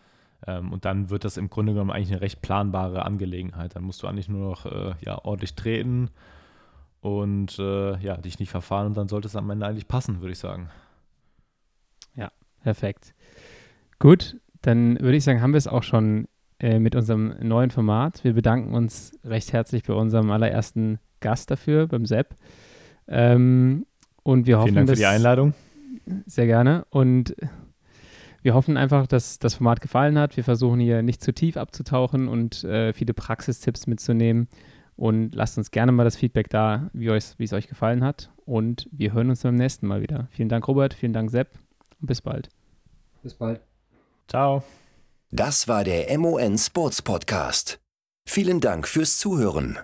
[0.45, 3.75] Ähm, und dann wird das im Grunde genommen eigentlich eine recht planbare Angelegenheit.
[3.75, 6.09] Dann musst du eigentlich nur noch äh, ja, ordentlich treten
[7.01, 10.33] und äh, ja, dich nicht verfahren und dann sollte es am Ende eigentlich passen, würde
[10.33, 10.69] ich sagen.
[12.15, 12.31] Ja,
[12.63, 13.13] perfekt.
[13.99, 16.27] Gut, dann würde ich sagen, haben wir es auch schon
[16.59, 18.23] äh, mit unserem neuen Format.
[18.23, 22.35] Wir bedanken uns recht herzlich bei unserem allerersten Gast dafür, beim Sepp.
[23.07, 23.85] Ähm,
[24.23, 25.53] und wir hoffen, Vielen Dank für die Einladung.
[26.25, 26.85] Sehr gerne.
[26.89, 27.35] Und
[28.41, 30.37] wir hoffen einfach, dass das Format gefallen hat.
[30.37, 34.47] Wir versuchen hier nicht zu tief abzutauchen und äh, viele Praxistipps mitzunehmen.
[34.95, 38.31] Und lasst uns gerne mal das Feedback da, wie, euch, wie es euch gefallen hat.
[38.45, 40.27] Und wir hören uns beim nächsten Mal wieder.
[40.31, 40.93] Vielen Dank, Robert.
[40.93, 41.49] Vielen Dank, Sepp.
[42.01, 42.49] Und bis bald.
[43.21, 43.61] Bis bald.
[44.27, 44.63] Ciao.
[45.31, 47.79] Das war der MON Sports Podcast.
[48.25, 49.77] Vielen Dank fürs Zuhören.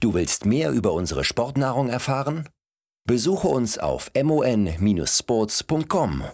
[0.00, 2.48] Du willst mehr über unsere Sportnahrung erfahren?
[3.06, 6.24] Besuche uns auf mon-sports.com